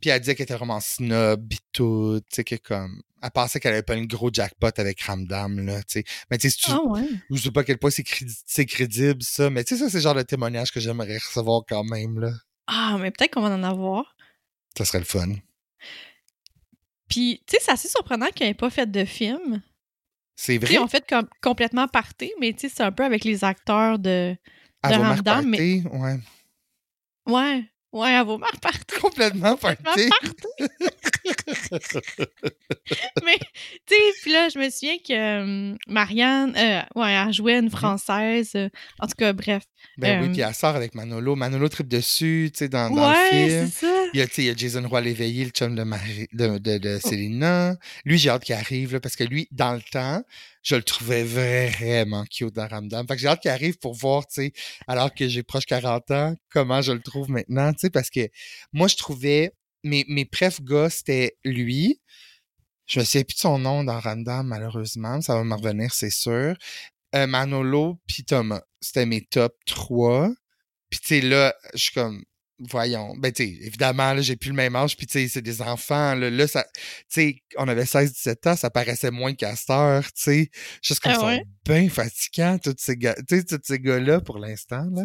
[0.00, 3.00] Puis elle disait qu'elle était vraiment snob, pis tout, tu sais, que comme...
[3.22, 6.04] Elle pensait qu'elle avait pas un gros jackpot avec Ramdam, là, tu sais.
[6.30, 6.70] Mais tu sais, si tu...
[6.72, 7.08] Ah ouais.
[7.30, 9.88] Je sais pas à quel point c'est crédi- c'est crédible, ça, mais tu sais, ça,
[9.88, 12.32] c'est le genre de témoignage que j'aimerais recevoir quand même, là.
[12.66, 14.14] Ah, mais peut-être qu'on va en avoir.
[14.76, 15.28] Ça serait le fun.
[17.14, 19.62] Puis, tu sais, c'est assez surprenant qu'ils n'aient pas fait de film.
[20.34, 20.74] C'est vrai.
[20.74, 24.00] Ils ont fait com- complètement parté, mais tu sais, c'est un peu avec les acteurs
[24.00, 24.34] de.
[24.82, 24.88] À
[25.42, 26.18] de mais- ouais.
[27.26, 28.80] Ouais, ouais, à vos marques party.
[29.00, 29.82] Complètement party.
[33.24, 33.38] mais,
[33.86, 35.12] tu sais, puis là, je me souviens que
[35.72, 38.50] euh, Marianne, euh, ouais, elle jouait une française.
[38.56, 39.62] euh, en tout cas, bref.
[39.96, 41.36] Ben oui, Euh, puis elle sort avec Manolo.
[41.36, 43.70] Manolo tripe dessus, tu sais, dans, dans le film.
[43.70, 44.04] ça.
[44.12, 46.28] Il y, a, tu sais, il y a Jason Roy Léveillé, le chum de, Marie,
[46.32, 46.78] de, de, Oh.
[46.78, 47.76] de Célina.
[48.04, 50.22] Lui, j'ai hâte qu'il arrive, là, parce que lui, dans le temps,
[50.62, 53.06] je le trouvais vraiment cute dans Ramdam.
[53.06, 54.52] Fait que j'ai hâte qu'il arrive pour voir, tu sais,
[54.86, 58.28] alors que j'ai proche 40 ans, comment je le trouve maintenant, tu sais, parce que
[58.72, 62.00] moi, je trouvais, mes, mes pref gars, c'était lui.
[62.86, 65.20] Je me souviens plus de son nom dans Ramdam, malheureusement.
[65.22, 66.54] Ça va me revenir, c'est sûr.
[67.14, 68.62] Euh, Manolo puis Thomas.
[68.80, 70.32] C'était mes top 3.
[70.90, 72.24] Puis tu sais, là, je suis comme,
[72.58, 73.14] voyons.
[73.16, 75.62] Ben tu sais, évidemment, là, j'ai plus le même âge, puis tu sais, c'est des
[75.62, 76.14] enfants.
[76.14, 80.04] Là, là ça, tu sais, on avait 16-17 ans, ça paraissait moins qu'à cette heure,
[80.12, 80.50] tu sais.
[80.82, 81.36] Juste comme Ah ouais?
[81.38, 85.04] sont bien fatigants, tous ces gars, tous ces gars-là, pour l'instant, là.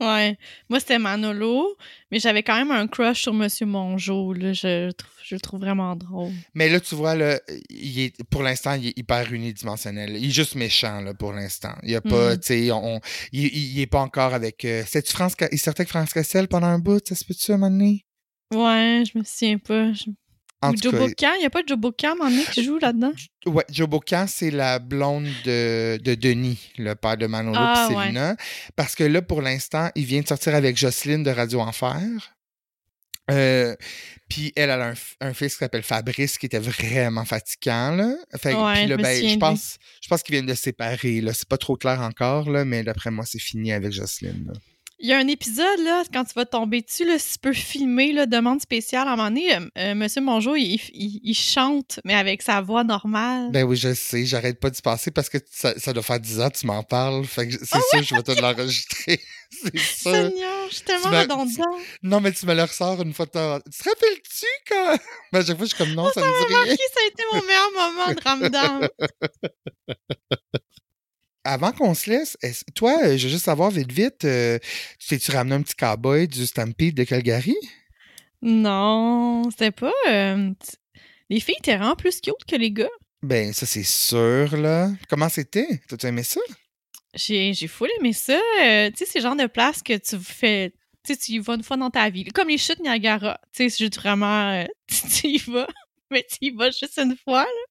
[0.00, 0.38] Ouais.
[0.70, 1.76] Moi, c'était Manolo,
[2.10, 4.32] mais j'avais quand même un crush sur Monsieur Mongeau.
[4.32, 4.52] Là.
[4.54, 6.32] Je, le trouve- je le trouve vraiment drôle.
[6.54, 7.38] Mais là, tu vois, là,
[7.68, 10.16] il est, pour l'instant, il est hyper unidimensionnel.
[10.16, 11.74] Il est juste méchant, là, pour l'instant.
[11.82, 12.38] Il a pas, Mhm.
[12.40, 13.00] tu sais, on, on-
[13.32, 14.64] il, il- il est pas encore avec...
[14.64, 15.34] Euh, C'est-tu France...
[15.52, 18.06] Il sortait avec France Cassel pendant un bout, ça se peut-tu, à un moment donné?
[18.54, 19.92] Ouais, je me souviens pas.
[19.92, 20.10] Je-
[20.62, 23.12] En Ou il n'y a pas de moment donné qui joue là-dedans?
[23.46, 27.94] Ouais, Joe Bocan, c'est la blonde de, de Denis, le père de Manolo Ah, et
[27.94, 28.36] Célina.
[28.76, 32.36] Parce que là, pour l'instant, il vient de sortir avec Jocelyne de Radio Enfer.
[33.30, 33.74] Euh,
[34.28, 37.92] puis elle, elle a un, fils qui s'appelle Fabrice qui était vraiment fatigant.
[37.92, 38.14] Là.
[38.36, 41.22] Fait, Ouais, puis je là, ben, je pense, je pense qu'ils viennent de se séparer.
[41.32, 44.46] C'est pas trop clair encore, là, mais d'après moi, c'est fini avec Jocelyne.
[44.46, 44.60] là.
[45.02, 47.54] Il y a un épisode, là, quand tu vas tomber dessus, là, si tu peux
[47.54, 51.32] filmer, là, demande spéciale, à un moment donné, euh, euh, Monsieur Mongeau, il, il- il
[51.34, 53.48] chante, mais avec sa voix normale.
[53.50, 56.40] Ben oui, je sais, j'arrête pas d'y passer parce que ça, ça doit faire 10
[56.40, 57.24] ans que tu m'en parles.
[57.24, 59.18] Fait que c'est Ah sûr, je vais te l'enregistrer.
[59.50, 60.10] c'est sûr.
[60.12, 61.78] Seigneur, je suis tellement redondant.
[62.02, 63.58] Non, mais tu me le ressors une fois de temps.
[63.72, 64.98] Tu te rappelles-tu quand.
[65.32, 66.58] Ben, à chaque fois, je suis comme non, ça me dit rien.
[66.60, 68.80] Remarquez, ça a été mon meilleur moment de Ramadan.
[71.44, 72.36] Avant qu'on se laisse,
[72.74, 74.58] toi, euh, je veux juste savoir vite, vite, euh,
[74.98, 77.56] tu t'es-tu ramené un petit cowboy du Stampede de Calgary?
[78.42, 79.92] Non, c'était pas.
[80.08, 80.50] euh,
[81.28, 82.88] les filles étaient vraiment plus cute que les gars.
[83.22, 84.90] Ben, ça, c'est sûr, là.
[85.08, 85.80] Comment c'était?
[85.88, 86.40] T'as-tu aimé ça?
[87.14, 88.40] J'ai, j'ai full aimé ça.
[88.62, 90.72] Euh, tu sais, c'est le genre de place que tu fais.
[91.04, 92.24] Tu tu y vas une fois dans ta vie.
[92.26, 93.38] Comme les chutes Niagara.
[93.52, 94.64] Tu sais, c'est juste vraiment.
[94.88, 95.66] tu y vas,
[96.10, 97.44] mais tu y vas juste une fois.
[97.44, 97.64] Là.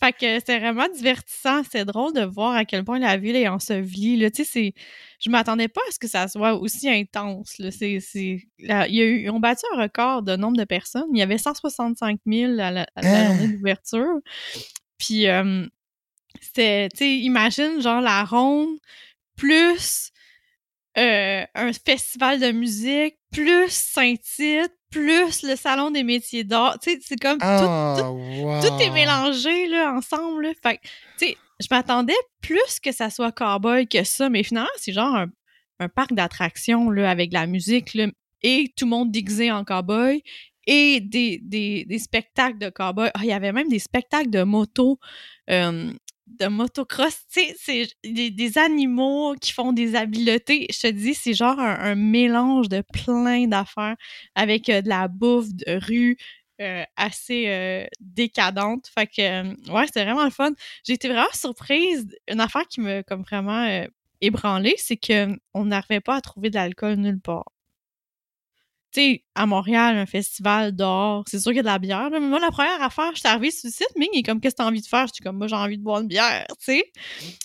[0.00, 1.62] Fait que c'est vraiment divertissant.
[1.70, 4.16] C'est drôle de voir à quel point la ville est ensevelie.
[4.16, 4.30] Là.
[4.30, 4.72] Tu sais, c'est.
[5.20, 7.58] Je m'attendais pas à ce que ça soit aussi intense.
[7.58, 7.70] Là.
[7.72, 8.40] C'est, c'est...
[8.60, 9.22] là, il y a eu...
[9.24, 11.08] Ils ont battu un record de nombre de personnes.
[11.12, 13.26] Il y avait 165 000 à la, à la Hein?
[13.38, 14.14] journée d'ouverture.
[14.98, 15.66] Puis, euh,
[16.40, 18.78] c'était, tu sais, imagine, genre, la ronde,
[19.36, 20.10] plus
[20.98, 26.78] euh, un festival de musique, plus Saint-Tite, plus le salon des métiers d'art.
[26.80, 28.60] Tu sais, c'est comme tout, Ah, wow.
[28.60, 30.52] tout est mélangé, là, ensemble, là.
[30.62, 30.80] Fait
[31.18, 35.14] tu sais, je m'attendais plus que ça soit cowboy que ça, mais finalement, c'est genre
[35.14, 35.26] un,
[35.80, 38.06] un parc d'attractions, là, avec de la musique, là,
[38.42, 40.22] et tout le monde déguisé en cowboy,
[40.66, 43.10] et des, des, des spectacles de cowboy.
[43.14, 44.98] Ah, il y avait même des spectacles de moto,
[45.50, 45.92] euh,
[46.38, 50.66] de motocross, tu sais, c'est des, des animaux qui font des habiletés.
[50.70, 53.96] Je te dis, c'est genre un, mélange de plein d'affaires
[54.34, 56.16] avec euh, de la bouffe de rue,
[56.60, 58.88] euh, assez euh, décadente.
[58.88, 60.52] Fait que, ouais, c'était vraiment le fun.
[60.84, 62.06] J'ai été vraiment surprise.
[62.28, 63.86] Une affaire qui me, comme vraiment
[64.20, 67.57] ébranlée, c'est qu'on n'arrivait pas à trouver de l'alcool nulle part
[69.34, 72.08] à Montréal, un festival dehors, c'est sûr qu'il y a de la bière.
[72.10, 74.54] Mais moi, la première affaire, je suis arrivée sur le site, Ming est comme, qu'est-ce
[74.54, 75.06] que t'as envie de faire?
[75.06, 76.84] J'étais comme, moi, j'ai envie de boire une bière, tu sais.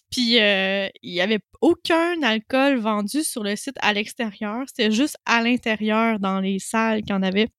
[0.09, 4.63] Puis, euh, il y avait aucun alcool vendu sur le site à l'extérieur.
[4.67, 7.49] C'était juste à l'intérieur, dans les salles, qu'il y en avait.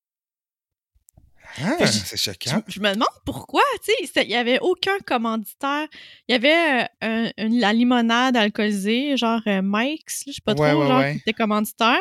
[1.62, 2.62] Ah, c'est choquant.
[2.66, 5.86] Je, me demande pourquoi, tu sais, il n'y avait aucun commanditaire.
[6.28, 11.05] Il y avait euh, la limonade alcoolisée, genre euh, Mike's, je sais pas trop, genre
[11.12, 12.00] qui était commanditaire.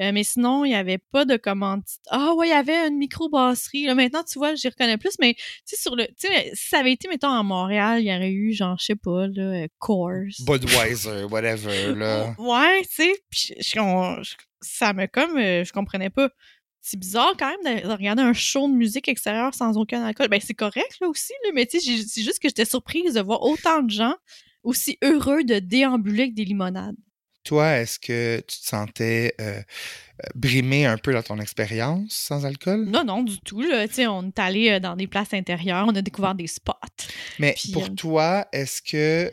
[0.00, 2.00] Euh, mais sinon, il n'y avait pas de commanditaire.
[2.10, 3.92] Ah ouais, il y avait une microbrasserie.
[3.94, 6.06] maintenant, tu vois, j'y reconnais plus, mais tu sais, sur le.
[6.06, 8.84] Tu sais, si ça avait été, mettons, à Montréal, il y aurait eu, genre, je
[8.84, 10.30] sais pas, là, Coors.
[10.46, 12.34] Budweiser, whatever, là.
[12.38, 13.72] Ouais, tu sais,
[14.60, 15.38] ça me comme.
[15.38, 16.30] je comprenais pas
[16.82, 20.28] c'est bizarre quand même de, regarder un show de musique extérieure sans aucun alcool.
[20.28, 23.20] Ben, c'est correct, là aussi, là, mais tu sais, c'est juste que j'étais surprise de
[23.20, 24.14] voir autant de gens
[24.64, 26.96] aussi heureux de déambuler avec des limonades.
[27.44, 29.62] Toi, est-ce que tu te sentais euh, euh,
[30.36, 32.84] brimé un peu dans ton expérience sans alcool?
[32.84, 33.62] Non, non, du tout.
[33.62, 33.86] Là.
[34.10, 36.72] On est allé euh, dans des places intérieures, on a découvert des spots.
[37.40, 39.32] Mais pour toi, est-ce que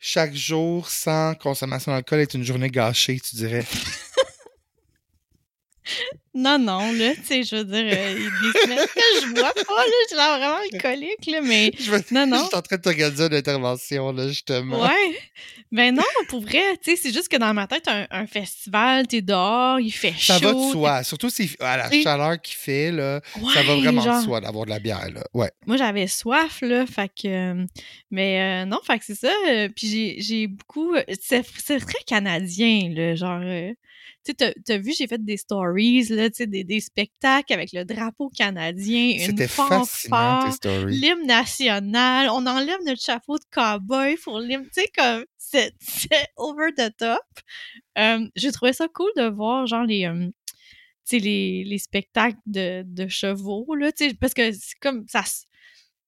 [0.00, 3.64] chaque jour sans consommation d'alcool est une journée gâchée, tu dirais?
[6.36, 9.86] Non, non, là, tu sais, je veux dire, euh, des semaines que je bois pas,
[9.86, 11.70] là, j'ai l'air vraiment alcoolique, là, mais.
[11.78, 12.42] Je non, non.
[12.42, 14.82] Je suis en train de t'organiser une intervention, là, justement.
[14.82, 15.16] Ouais.
[15.70, 19.06] Ben non, pour vrai, tu sais, c'est juste que dans ma tête, un, un festival,
[19.06, 20.34] t'es dehors, il fait chaud.
[20.34, 21.04] Ça va de soi.
[21.04, 23.20] Surtout si, à la chaleur qu'il fait, là,
[23.52, 25.22] ça va vraiment de soi d'avoir de la bière, là.
[25.34, 25.52] Ouais.
[25.66, 27.64] Moi, j'avais soif, là, fait que.
[28.10, 29.32] Mais euh, non, fait que c'est ça.
[29.48, 30.96] Euh, puis j'ai beaucoup.
[31.20, 31.44] C'est
[31.78, 33.40] très canadien, là, genre
[34.24, 37.72] tu sais, t'as vu, j'ai fait des stories, là, tu sais, des, des, spectacles avec
[37.72, 40.50] le drapeau canadien, une fanfare,
[40.86, 45.74] l'hymne national, on enlève notre chapeau de cowboy pour l'hymne, tu sais, comme, c'est
[46.36, 47.20] over the top.
[47.98, 50.06] Euh, j'ai trouvé ça cool de voir, genre, les...
[50.06, 50.30] Euh,
[51.12, 53.90] les, les spectacles de, de chevaux, là,
[54.20, 55.22] parce que c'est comme ça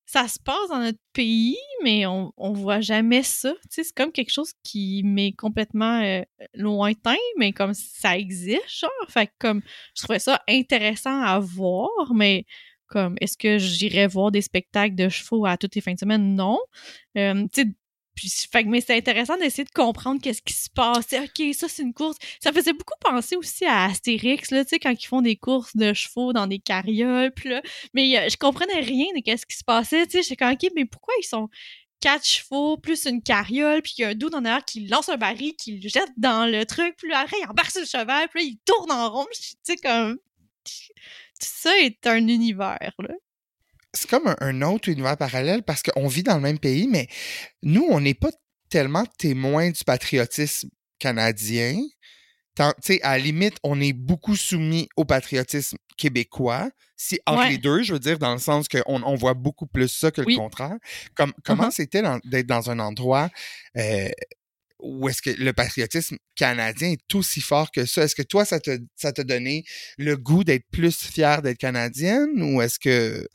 [0.06, 3.52] ça se passe dans notre pays, mais on, on voit jamais ça.
[3.68, 6.22] c'est comme quelque chose qui m'est complètement euh,
[6.54, 8.90] lointain, mais comme ça existe, genre.
[9.08, 9.62] Fait comme,
[9.96, 12.46] je trouvais ça intéressant à voir, mais
[12.86, 16.36] comme, est-ce que j'irais voir des spectacles de chevaux à toutes les fins de semaine?
[16.36, 16.60] Non.
[17.18, 17.68] Euh, tu sais,
[18.16, 21.12] puis, fait, mais c'est intéressant d'essayer de comprendre qu'est-ce qui se passe.
[21.12, 22.16] OK, ça, c'est une course.
[22.40, 25.76] Ça faisait beaucoup penser aussi à Astérix, là, tu sais, quand ils font des courses
[25.76, 27.32] de chevaux dans des carrioles.
[27.44, 27.60] là,
[27.92, 30.06] mais euh, je comprenais rien de qu'est-ce qui se passait.
[30.06, 31.50] Tu sais, j'étais comme, OK, mais pourquoi ils sont
[32.00, 35.16] quatre chevaux plus une carriole, puis il y a un dos en qui lance un
[35.18, 38.50] baril, qui le jette dans le truc, puis après, il embarque le cheval, puis là,
[38.50, 39.26] il tourne en rond.
[39.32, 40.18] Tu sais, comme...
[40.64, 43.14] Tout ça est un univers, là
[43.96, 47.08] c'est comme un, autre univers parallèle parce qu'on vit dans le même pays, mais
[47.62, 48.30] nous, on n'est pas
[48.68, 50.68] tellement témoins du patriotisme
[50.98, 51.80] canadien.
[52.58, 56.70] à la limite, on est beaucoup soumis au patriotisme québécois.
[56.96, 59.88] Si entre les deux, je veux dire, dans le sens qu'on on voit beaucoup plus
[59.88, 60.76] ça que le contraire.
[61.14, 61.74] Comme, comment uh-huh.
[61.74, 63.28] c'était d'être dans un endroit
[63.76, 64.08] euh,
[64.78, 68.02] où est-ce que le patriotisme canadien est aussi fort que ça?
[68.04, 69.64] Est-ce que toi, ça te, ça t'a donné
[69.98, 73.28] le goût d'être plus fier d'être canadienne ou est-ce que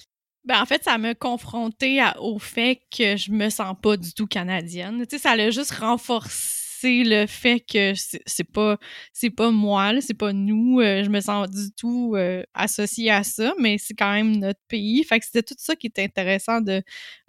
[0.43, 4.27] ben, en fait, ça m'a confronté au fait que je me sens pas du tout
[4.27, 5.05] canadienne.
[5.07, 7.93] Tu sais, ça l'a juste renforcé le fait que
[8.25, 8.77] c'est pas
[9.13, 10.79] c'est pas moi, c'est pas nous.
[10.81, 14.59] Euh, je me sens du tout euh, associée à ça, mais c'est quand même notre
[14.67, 15.03] pays.
[15.03, 16.81] Fait que c'était tout ça qui était intéressant de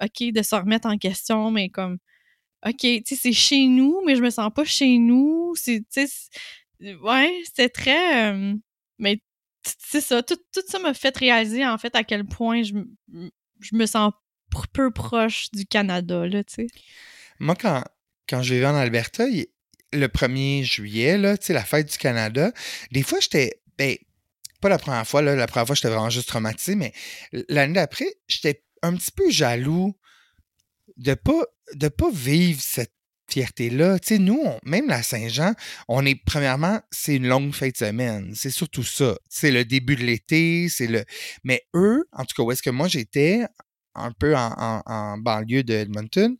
[0.03, 1.99] OK, de se remettre en question, mais comme
[2.67, 5.55] OK, tu sais, c'est chez nous, mais je me sens pas chez nous.
[5.57, 8.33] C'est, tu sais, ouais, c'était très.
[8.33, 8.55] Euh,
[8.99, 9.21] mais
[9.65, 12.75] c'est ça, tout, ça m'a fait réaliser en fait à quel point je,
[13.61, 14.13] je me sens
[14.73, 16.67] peu proche du Canada, là, tu sais.
[17.39, 17.83] Moi, quand,
[18.29, 19.25] quand je vivais en Alberta,
[19.93, 22.53] le 1er juillet, là, tu sais, la fête du Canada,
[22.91, 23.97] des fois, j'étais, ben,
[24.61, 26.93] pas la première fois, là, la première fois, j'étais vraiment juste traumatisé, mais
[27.49, 29.97] l'année d'après, j'étais un petit peu jaloux
[30.97, 31.45] de pas,
[31.75, 32.95] de pas vivre cette
[33.33, 33.99] fierté-là.
[33.99, 35.53] Tu sais, nous, même la Saint-Jean,
[35.89, 38.33] on est, premièrement, c'est une longue fête de semaine.
[38.35, 39.17] C'est surtout ça.
[39.29, 41.05] C'est le début de l'été, c'est le...
[41.45, 43.45] Mais eux, en tout cas, où est-ce que moi j'étais,
[43.95, 46.37] un peu en, banlieue de Edmonton,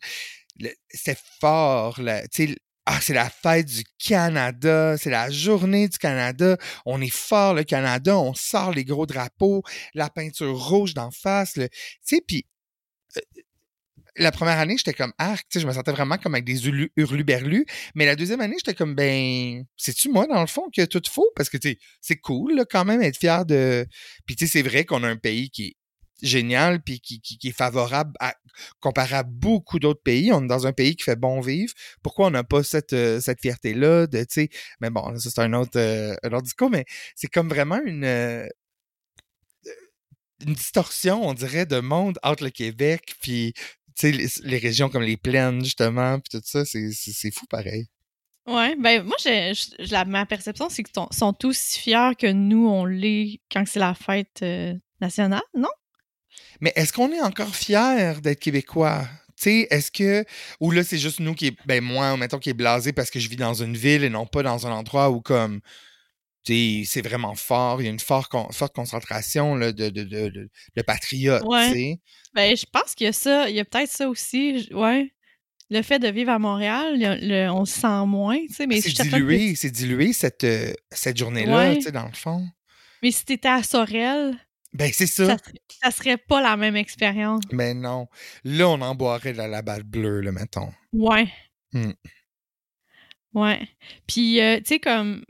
[0.89, 1.95] c'est fort.
[2.31, 6.57] Tu sais, ah, c'est la fête du Canada, c'est la journée du Canada.
[6.85, 9.63] On est fort, le Canada, on sort les gros drapeaux,
[9.93, 11.53] la peinture rouge d'en face.
[11.53, 11.69] Tu
[12.01, 12.45] sais, puis
[14.15, 17.65] la première année, j'étais comme arc, sais, je me sentais vraiment comme avec des hurluberlus.
[17.95, 21.31] Mais la deuxième année, j'étais comme, ben, c'est-tu moi, dans le fond, que tout faux?
[21.35, 21.57] Parce que,
[22.01, 23.87] c'est cool, là, quand même, être fier de.
[24.25, 25.75] Puis, tu sais, c'est vrai qu'on a un pays qui est
[26.21, 28.35] génial puis qui, qui, qui est favorable à,
[28.79, 30.31] comparé à beaucoup d'autres pays.
[30.31, 31.73] On est dans un pays qui fait bon vivre.
[32.01, 34.49] Pourquoi on n'a pas cette, euh, cette fierté-là de, tu sais,
[34.79, 36.85] mais bon, ça c'est un autre, euh, un autre discours, mais
[37.15, 38.47] c'est comme vraiment une, euh,
[40.45, 43.53] une distorsion, on dirait, de monde entre le Québec puis,
[44.01, 46.91] les, les régions comme les plaines, justement, puis tout ça, c'est,
[47.31, 47.87] fou pareil.
[48.45, 52.67] Ouais, ben moi, je- la, ma perception, c'est qu'ils sont- tous si fiers que nous,
[52.67, 55.69] on l'est quand c'est la fête euh, nationale, non?
[56.59, 59.07] Mais est-ce qu'on est encore fiers d'être québécois?
[59.37, 60.25] Tu sais, est-ce que.
[60.59, 61.55] Ou là, c'est juste nous qui.
[61.65, 64.25] Ben, moi, mettons, qui est blasé parce que je vis dans une ville et non
[64.25, 65.61] pas dans un endroit où, comme.
[66.45, 67.81] C'est vraiment fort.
[67.81, 71.67] Il y a une forte, con- forte concentration là, de, de, de, de, patriotes, Ouais.
[71.69, 71.99] tu sais.
[72.33, 75.13] Ben, je pense qu'il y a ça, il y a peut-être ça aussi, ouais.
[75.69, 78.77] Le fait de vivre à Montréal, le- le- on se sent moins, tu sais, mais
[78.81, 81.75] je C'est que- dilué, c'est dilué cette, euh, cette journée-là, Ouais.
[81.77, 82.45] tu sais, dans le fond.
[83.01, 84.35] mais si t'étais à Sorel,
[84.73, 85.37] Ben, c'est ça ça.
[85.37, 87.41] serait, ça serait pas la même expérience.
[87.51, 88.07] Mais non.
[88.43, 90.71] Là, on en boirait de la balle bleue, là, mettons.
[90.91, 91.27] Ouais.
[91.71, 91.91] Hmm.
[93.33, 93.67] Ouais.
[94.07, 95.23] Puis, euh, tu sais, comme,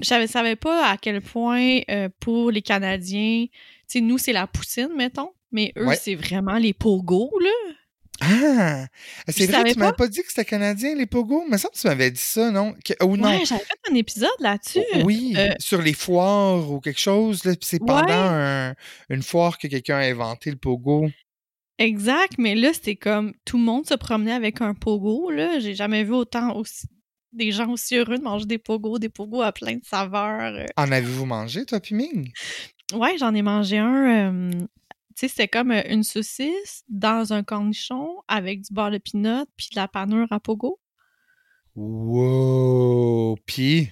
[0.00, 4.32] je savais, savais pas à quel point euh, pour les Canadiens, tu sais, nous, c'est
[4.32, 5.96] la poutine, mettons, mais eux, Ouais.
[5.96, 7.74] c'est vraiment les pogos, là.
[8.20, 8.86] Ah!
[9.28, 11.44] C'est Je vrai, tu m'avais pas dit que c'était canadien, les pogos?
[11.48, 12.72] Mais ça, tu m'avais dit ça, non?
[12.84, 13.28] Que- non?
[13.28, 14.84] Ouais, j'avais fait un épisode là-dessus.
[15.04, 17.44] Oui, Euh, sur les foires ou quelque chose.
[17.44, 17.86] Là, puis c'est Ouais.
[17.86, 18.74] pendant un-
[19.08, 21.08] une foire que quelqu'un a inventé le pogo.
[21.78, 25.58] Exact, mais là, c'était comme tout le monde se promenait avec un pogo, là.
[25.58, 26.86] J'ai jamais vu autant aussi
[27.32, 30.54] des gens aussi heureux de manger des pogos, des pogos à plein de saveurs.
[30.54, 30.66] euh.
[30.76, 32.30] En avez-vous mangé, toi, puis Ming?
[32.94, 34.30] Ouais, j'en ai mangé un.
[34.30, 34.66] euh, tu
[35.14, 39.68] sais, c'était comme euh, une saucisse dans un cornichon avec du beurre de pinot puis
[39.74, 40.78] de la panure à pogo.
[41.74, 43.36] Wow!
[43.46, 43.90] Puis,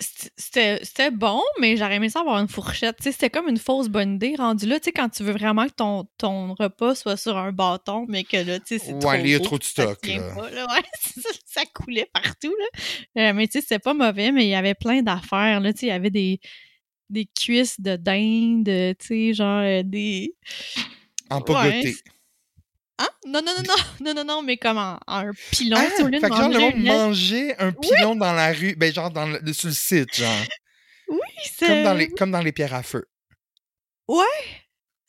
[0.00, 2.96] C'était- bon, mais j'aurais aimé ça avoir une fourchette.
[3.00, 4.80] C'était comme une fausse bonne idée rendue là.
[4.80, 8.24] Tu sais, quand tu veux vraiment que ton, ton repas soit sur un bâton, mais
[8.24, 10.20] que là, tu sais, c'est Ouais, trop il y a gros, trop de stock, tient
[10.20, 10.34] là.
[10.34, 10.66] pas, là.
[10.66, 10.82] Ouais,
[11.22, 13.30] ça, ça coulait partout, là.
[13.30, 15.90] Euh, mais tu sais, c'était pas mauvais, mais il y avait plein d'affaires, il y
[15.90, 16.40] avait des,
[17.10, 20.34] des cuisses de dinde, tu sais, genre euh, des...
[21.28, 21.82] en Ouais,
[23.00, 23.08] Hein?
[23.26, 23.74] Non, non, non, non,
[24.04, 25.86] non, non, non, mais comme en, en un pilon, Ah!
[25.90, 28.32] tu sais, au lieu de Fait que genre, le manger monde mangeait un pilon dans
[28.32, 30.36] la rue, ben genre dans le- sur le site, genre.
[31.44, 33.04] c'est- Comme dans, les, comme dans les pierres à feu.
[34.08, 34.24] Ouais.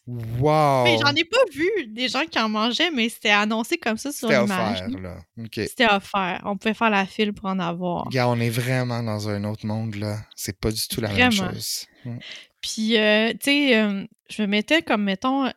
[0.07, 0.83] Wow!
[0.83, 4.11] Mais j'en ai pas vu des gens qui en mangeaient, mais c'était annoncé comme ça
[4.11, 4.81] sur C'était l'image.
[4.81, 5.17] offert, là.
[5.53, 6.41] C'était offert.
[6.43, 8.09] On pouvait faire la file pour en avoir.
[8.09, 10.17] Gars, on est vraiment dans un autre monde, là.
[10.35, 11.85] C'est pas du tout la même chose.
[12.03, 12.17] Mm.
[12.61, 15.53] Puis, euh, tu sais, euh, je me mettais comme, mettons, tu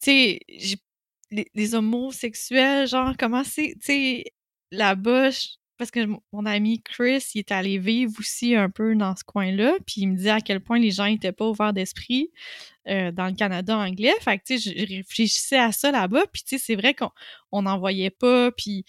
[0.00, 0.78] sais, j'ai-
[1.30, 4.24] les, homosexuels, genre, comment c'est, tu sais,
[4.70, 5.30] là-bas,
[5.76, 9.74] parce que mon- ami Chris, il est allé vivre aussi un peu dans ce coin-là,
[9.86, 12.30] puis il me disait à quel point les gens étaient pas ouverts d'esprit
[12.88, 14.14] euh, dans le Canada anglais.
[14.20, 17.10] Fait que, tu sais, je, réfléchissais à ça là-bas, puis tu sais, c'est vrai qu'on
[17.52, 18.84] on n'en voyait pas, puis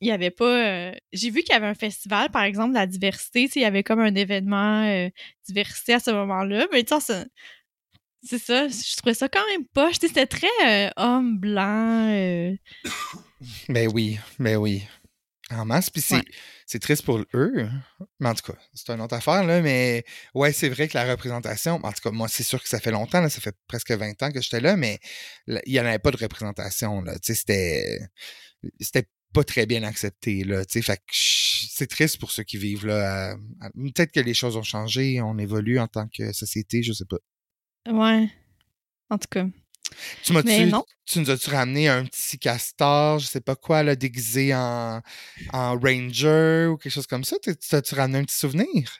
[0.00, 0.90] il y avait pas...
[0.90, 3.60] euh, J'ai vu qu'il y avait un festival, par exemple, de la diversité, tu sais,
[3.60, 5.08] il y avait comme un événement euh,
[5.46, 7.24] diversité à ce moment-là, mais tu sais,
[8.28, 12.08] c'est ça, je trouvais ça quand même sais, C'était très euh, homme blanc.
[12.10, 12.54] euh,
[13.68, 14.82] Ben oui, ben oui.
[15.50, 15.90] En masse.
[15.90, 16.78] Puis c'est, Ouais.
[16.80, 17.68] triste pour eux.
[18.18, 19.60] Mais en tout cas, c'est une autre affaire, là.
[19.60, 20.04] Mais
[20.34, 21.76] ouais, c'est vrai que la représentation.
[21.84, 23.28] En tout cas, moi, c'est sûr que ça fait longtemps, là.
[23.30, 24.98] Ça fait presque 20 ans que j'étais là, mais
[25.46, 27.14] il n'y en avait pas de représentation, là.
[27.20, 28.00] Tu sais, c'était.
[28.80, 30.64] C'était pas très bien accepté, là.
[30.64, 33.36] Tu sais, fait c'est triste pour ceux qui vivent là.
[33.74, 37.18] Peut-être que les choses ont changé, on évolue en tant que société, je sais pas.
[37.86, 38.28] Ouais.
[39.10, 39.46] En tout cas.
[40.24, 40.84] Tu Mais non.
[41.06, 45.00] tu nous as-tu ramené un petit castor, je sais pas quoi, là, déguisé en,
[45.52, 47.36] en ranger ou quelque chose comme ça?
[47.40, 48.90] T'es- T'as-tu ramené un petit souvenir?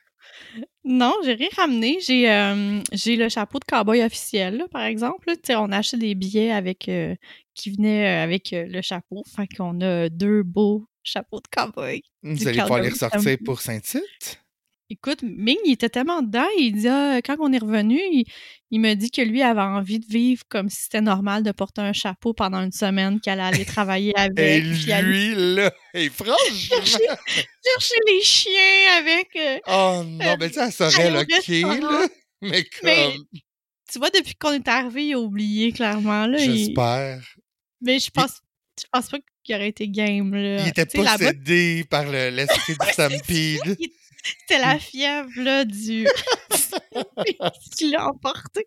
[0.84, 1.98] Non, j'ai rien ramené.
[2.00, 5.32] J'ai euh, j'ai le chapeau de cowboy officiel, là, par exemple.
[5.42, 7.16] Tu on a acheté des billets avec euh,
[7.54, 9.24] qui venaient euh, avec euh, le chapeau.
[9.34, 12.02] Fait qu'on a deux beaux chapeaux de cowboy.
[12.22, 14.40] Vous allez pouvoir les ressortir pour Saint-Tite?
[14.88, 18.24] Écoute, Ming, il était tellement dedans, il dit, ah, quand on est revenu, il,
[18.70, 21.80] il me dit que lui avait envie de vivre comme si c'était normal de porter
[21.80, 26.36] un chapeau pendant une semaine, qu'elle allait travailler Et avec, aller lui, là, et franchement...
[26.54, 29.28] chercher, chercher les chiens avec.
[29.34, 32.06] euh, Oh non, tu sais, elle saurait aller au le quai, là.
[32.42, 33.14] Mais comme, Mais
[33.90, 36.26] tu vois, depuis qu'on est arrivé, il a oublié clairement.
[36.32, 37.22] Il- j'espère.
[37.80, 38.40] Mais je pense,
[38.78, 40.32] je pense pas qu'il aurait été game.
[40.32, 40.62] Là.
[40.62, 43.78] Il était possédé par le- l'esprit du stampede.
[44.40, 46.06] C'était la fièvre là, du.
[47.76, 48.66] qui l'a emporté.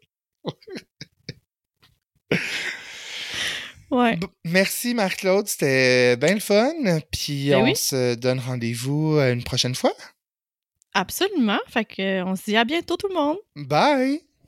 [3.92, 4.20] Ouais.
[4.46, 6.72] Merci Marc-Claude, c'était bien le fun.
[7.12, 7.76] Puis Ben on oui.
[7.76, 9.94] se donne rendez-vous euh, une prochaine fois.
[10.94, 11.60] Absolument.
[11.68, 13.38] Fait que, euh, on se dit à bientôt tout le monde.
[13.56, 14.22] Bye!